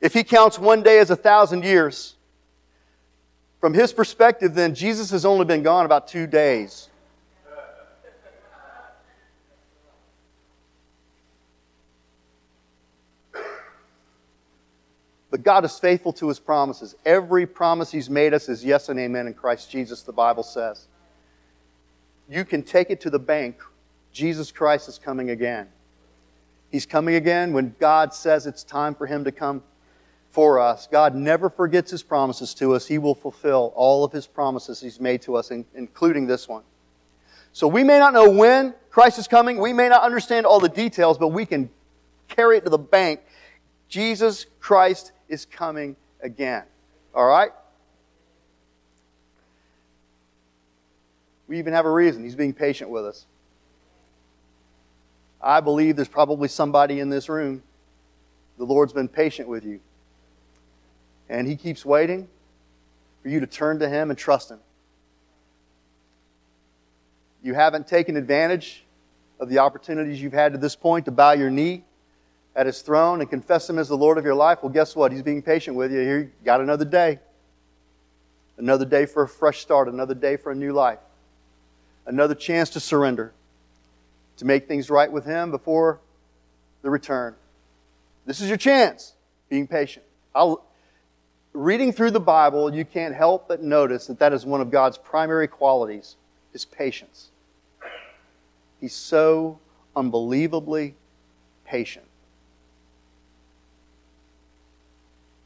if 0.00 0.14
he 0.14 0.24
counts 0.24 0.58
one 0.58 0.82
day 0.82 0.98
as 0.98 1.10
a 1.10 1.16
thousand 1.16 1.64
years, 1.64 2.16
from 3.60 3.74
his 3.74 3.92
perspective, 3.92 4.54
then 4.54 4.74
Jesus 4.74 5.10
has 5.10 5.26
only 5.26 5.44
been 5.44 5.62
gone 5.62 5.84
about 5.84 6.08
two 6.08 6.26
days. 6.26 6.88
But 15.30 15.44
God 15.44 15.64
is 15.64 15.78
faithful 15.78 16.12
to 16.14 16.28
his 16.28 16.40
promises. 16.40 16.96
Every 17.04 17.46
promise 17.46 17.92
he's 17.92 18.10
made 18.10 18.34
us 18.34 18.48
is 18.48 18.64
yes 18.64 18.88
and 18.88 18.98
amen 18.98 19.28
in 19.28 19.34
Christ 19.34 19.70
Jesus, 19.70 20.02
the 20.02 20.12
Bible 20.12 20.42
says. 20.42 20.88
You 22.28 22.44
can 22.44 22.62
take 22.62 22.90
it 22.90 23.00
to 23.02 23.10
the 23.10 23.18
bank. 23.18 23.60
Jesus 24.12 24.50
Christ 24.50 24.88
is 24.88 24.98
coming 24.98 25.30
again. 25.30 25.68
He's 26.70 26.86
coming 26.86 27.14
again 27.14 27.52
when 27.52 27.74
God 27.78 28.12
says 28.12 28.46
it's 28.46 28.64
time 28.64 28.94
for 28.94 29.06
him 29.06 29.22
to 29.24 29.30
come 29.30 29.62
for 30.30 30.60
us. 30.60 30.86
God 30.86 31.14
never 31.14 31.50
forgets 31.50 31.90
his 31.90 32.02
promises 32.02 32.54
to 32.54 32.74
us. 32.74 32.86
He 32.86 32.98
will 32.98 33.14
fulfill 33.14 33.72
all 33.74 34.04
of 34.04 34.12
his 34.12 34.26
promises 34.26 34.80
he's 34.80 35.00
made 35.00 35.22
to 35.22 35.36
us, 35.36 35.50
including 35.50 36.26
this 36.26 36.48
one. 36.48 36.62
So 37.52 37.66
we 37.66 37.82
may 37.82 37.98
not 37.98 38.12
know 38.12 38.30
when 38.30 38.74
Christ 38.90 39.18
is 39.18 39.26
coming. 39.26 39.58
We 39.58 39.72
may 39.72 39.88
not 39.88 40.02
understand 40.02 40.46
all 40.46 40.60
the 40.60 40.68
details, 40.68 41.18
but 41.18 41.28
we 41.28 41.46
can 41.46 41.68
carry 42.28 42.58
it 42.58 42.64
to 42.64 42.70
the 42.70 42.78
bank. 42.78 43.20
Jesus 43.88 44.46
Christ 44.60 45.12
is 45.28 45.46
coming 45.46 45.96
again. 46.22 46.62
All 47.12 47.26
right? 47.26 47.50
We 51.48 51.58
even 51.58 51.72
have 51.72 51.86
a 51.86 51.90
reason. 51.90 52.22
He's 52.22 52.36
being 52.36 52.52
patient 52.52 52.90
with 52.90 53.04
us. 53.04 53.26
I 55.42 55.60
believe 55.60 55.96
there's 55.96 56.06
probably 56.06 56.46
somebody 56.46 57.00
in 57.00 57.10
this 57.10 57.28
room. 57.28 57.64
The 58.58 58.64
Lord's 58.64 58.92
been 58.92 59.08
patient 59.08 59.48
with 59.48 59.64
you. 59.64 59.80
And 61.30 61.48
He 61.48 61.56
keeps 61.56 61.86
waiting 61.86 62.28
for 63.22 63.30
you 63.30 63.40
to 63.40 63.46
turn 63.46 63.78
to 63.78 63.88
Him 63.88 64.10
and 64.10 64.18
trust 64.18 64.50
Him. 64.50 64.58
You 67.42 67.54
haven't 67.54 67.86
taken 67.86 68.16
advantage 68.18 68.84
of 69.40 69.48
the 69.48 69.58
opportunities 69.58 70.20
you've 70.20 70.34
had 70.34 70.52
to 70.52 70.58
this 70.58 70.76
point 70.76 71.06
to 71.06 71.10
bow 71.10 71.32
your 71.32 71.48
knee 71.50 71.84
at 72.54 72.66
his 72.66 72.82
throne 72.82 73.20
and 73.20 73.30
confess 73.30 73.68
him 73.70 73.78
as 73.78 73.88
the 73.88 73.96
Lord 73.96 74.18
of 74.18 74.24
your 74.24 74.34
life, 74.34 74.58
well, 74.62 74.72
guess 74.72 74.94
what? 74.94 75.12
He's 75.12 75.22
being 75.22 75.40
patient 75.40 75.76
with 75.76 75.92
you. 75.92 76.00
Here, 76.00 76.18
you 76.18 76.30
got 76.44 76.60
another 76.60 76.84
day. 76.84 77.20
Another 78.58 78.84
day 78.84 79.06
for 79.06 79.22
a 79.22 79.28
fresh 79.28 79.60
start, 79.60 79.88
another 79.88 80.14
day 80.14 80.36
for 80.36 80.52
a 80.52 80.54
new 80.54 80.72
life. 80.72 80.98
Another 82.04 82.34
chance 82.34 82.70
to 82.70 82.80
surrender, 82.80 83.32
to 84.36 84.44
make 84.44 84.68
things 84.68 84.90
right 84.90 85.10
with 85.10 85.24
him 85.24 85.50
before 85.50 86.00
the 86.82 86.90
return. 86.90 87.34
This 88.26 88.40
is 88.40 88.48
your 88.48 88.58
chance, 88.58 89.14
being 89.48 89.66
patient. 89.66 90.04
I'll, 90.34 90.64
reading 91.52 91.92
through 91.92 92.12
the 92.12 92.20
Bible, 92.20 92.74
you 92.74 92.84
can't 92.84 93.14
help 93.14 93.48
but 93.48 93.62
notice 93.62 94.06
that 94.06 94.18
that 94.18 94.32
is 94.32 94.46
one 94.46 94.60
of 94.60 94.70
God's 94.70 94.98
primary 94.98 95.48
qualities, 95.48 96.16
his 96.52 96.64
patience. 96.64 97.30
He's 98.80 98.94
so 98.94 99.58
unbelievably 99.96 100.94
patient. 101.64 102.06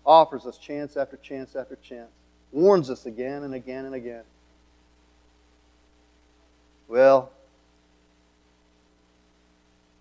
offers 0.06 0.46
us 0.46 0.58
chance 0.58 0.96
after 0.96 1.16
chance 1.16 1.56
after 1.56 1.76
chance, 1.76 2.10
warns 2.52 2.90
us 2.90 3.06
again 3.06 3.42
and 3.42 3.54
again 3.54 3.84
and 3.84 3.94
again. 3.94 4.22
Well, 6.88 7.30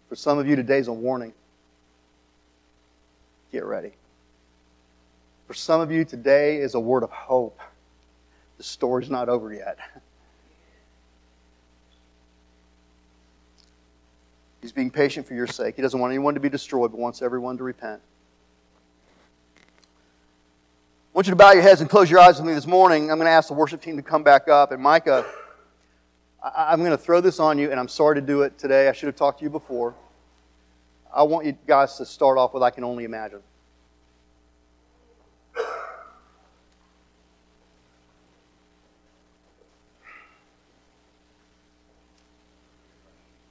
for 0.10 0.16
some 0.16 0.38
of 0.38 0.48
you, 0.48 0.56
today's 0.56 0.88
a 0.88 0.94
warning. 0.94 1.34
Get 3.52 3.66
ready. 3.66 3.94
For 5.54 5.58
some 5.58 5.82
of 5.82 5.92
you, 5.92 6.04
today 6.04 6.58
is 6.58 6.74
a 6.74 6.80
word 6.80 7.04
of 7.04 7.12
hope. 7.12 7.60
The 8.58 8.64
story's 8.64 9.12
not 9.12 9.30
over 9.30 9.54
yet. 9.54 9.78
He's 14.64 14.72
being 14.72 14.90
patient 14.90 15.28
for 15.28 15.36
your 15.36 15.46
sake. 15.46 15.76
He 15.76 15.84
doesn't 15.84 16.00
want 16.00 16.10
anyone 16.10 16.34
to 16.34 16.40
be 16.40 16.50
destroyed, 16.50 16.90
but 16.90 17.00
wants 17.00 17.22
everyone 17.22 17.58
to 17.58 17.64
repent. 17.64 18.02
I 19.56 19.62
want 21.14 21.28
you 21.28 21.32
to 21.32 21.36
bow 21.36 21.52
your 21.52 21.62
heads 21.62 21.82
and 21.82 21.90
close 21.90 22.10
your 22.10 22.20
eyes 22.20 22.38
with 22.38 22.48
me 22.48 22.56
this 22.56 22.66
morning. 22.66 23.12
I'm 23.12 23.20
going 23.20 23.28
to 23.28 23.32
ask 23.32 23.48
the 23.48 23.54
worship 23.54 23.80
team 23.80 23.96
to 23.98 24.02
come 24.02 24.24
back 24.24 24.48
up. 24.48 24.72
And 24.72 24.82
Micah, 24.82 25.24
I'm 26.44 26.80
going 26.80 26.90
to 26.90 26.98
throw 26.98 27.22
this 27.22 27.40
on 27.40 27.60
you, 27.60 27.70
and 27.70 27.80
I'm 27.80 27.90
sorry 27.90 28.16
to 28.16 28.22
do 28.22 28.42
it 28.42 28.58
today. 28.58 28.90
I 28.90 28.92
should 28.92 29.06
have 29.06 29.18
talked 29.18 29.38
to 29.38 29.44
you 29.44 29.52
before. 29.52 29.94
I 31.14 31.22
want 31.22 31.46
you 31.46 31.56
guys 31.68 31.98
to 31.98 32.08
start 32.08 32.40
off 32.40 32.56
with 32.56 32.64
I 32.64 32.72
Can 32.72 32.84
Only 32.84 33.04
Imagine. 33.04 33.42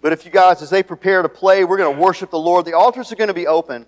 But 0.02 0.12
if 0.12 0.24
you 0.24 0.32
guys, 0.32 0.60
as 0.60 0.68
they 0.68 0.82
prepare 0.82 1.22
to 1.22 1.28
play, 1.28 1.64
we're 1.64 1.78
going 1.78 1.94
to 1.94 2.00
worship 2.00 2.30
the 2.30 2.38
Lord. 2.38 2.66
The 2.66 2.74
altars 2.74 3.12
are 3.12 3.16
going 3.16 3.28
to 3.28 3.34
be 3.34 3.46
open. 3.46 3.86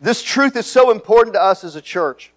This 0.00 0.22
truth 0.22 0.56
is 0.56 0.66
so 0.66 0.92
important 0.92 1.34
to 1.34 1.42
us 1.42 1.62
as 1.64 1.74
a 1.74 1.82
church. 1.82 2.32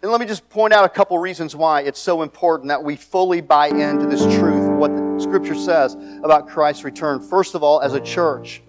And 0.00 0.10
let 0.10 0.20
me 0.20 0.26
just 0.26 0.48
point 0.48 0.72
out 0.72 0.84
a 0.84 0.88
couple 0.88 1.18
reasons 1.18 1.56
why 1.56 1.80
it's 1.80 1.98
so 1.98 2.22
important 2.22 2.68
that 2.68 2.82
we 2.82 2.94
fully 2.94 3.40
buy 3.40 3.68
into 3.68 4.06
this 4.06 4.22
truth, 4.36 4.68
what 4.70 4.94
the 4.94 5.18
Scripture 5.18 5.54
says 5.54 5.96
about 6.22 6.46
Christ's 6.46 6.84
return. 6.84 7.20
First 7.20 7.54
of 7.54 7.62
all, 7.62 7.80
as 7.80 7.94
a 7.94 8.00
church, 8.00 8.62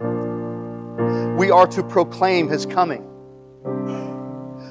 we 1.38 1.52
are 1.52 1.68
to 1.68 1.84
proclaim 1.84 2.48
His 2.48 2.66
coming. 2.66 3.12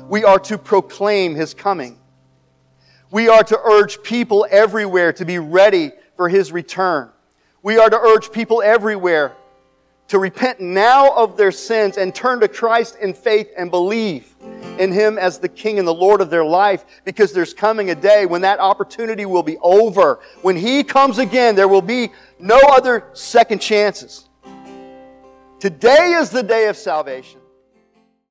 We 0.09 0.24
are 0.24 0.38
to 0.40 0.59
proclaim 0.59 1.34
His 1.34 1.55
coming. 1.55 1.98
We 3.11 3.28
are 3.28 3.44
to 3.44 3.59
urge 3.59 4.02
people 4.02 4.46
everywhere 4.50 5.12
to 5.14 5.24
be 5.24 5.38
ready 5.38 5.92
for 6.16 6.28
His 6.28 6.52
return. 6.52 7.11
We 7.62 7.78
are 7.78 7.88
to 7.88 7.98
urge 7.98 8.30
people 8.32 8.62
everywhere 8.62 9.32
to 10.09 10.18
repent 10.18 10.61
now 10.61 11.14
of 11.14 11.36
their 11.36 11.52
sins 11.52 11.96
and 11.96 12.14
turn 12.14 12.40
to 12.40 12.48
Christ 12.48 12.96
in 13.00 13.14
faith 13.14 13.50
and 13.57 13.70
believe. 13.70 14.34
in 14.78 14.90
Him 14.92 15.18
as 15.18 15.38
the 15.38 15.48
King 15.48 15.78
and 15.78 15.86
the 15.86 15.94
Lord 15.94 16.20
of 16.20 16.30
their 16.30 16.44
life 16.44 16.84
because 17.05 17.32
there's 17.32 17.55
coming 17.55 17.90
a 17.90 17.94
day 17.94 18.26
when 18.26 18.42
that 18.42 18.59
opportunity 18.59 19.24
will 19.24 19.42
be 19.42 19.57
over. 19.59 20.18
When 20.42 20.57
He 20.57 20.82
comes 20.82 21.18
again, 21.18 21.55
there 21.55 21.68
will 21.68 21.82
be 21.82 22.11
no 22.38 22.59
other 22.59 23.05
second 23.12 23.61
chances. 23.61 24.28
Today 25.61 26.14
is 26.14 26.30
the 26.30 26.42
day 26.42 26.66
of 26.66 26.76
salvation. 26.76 27.40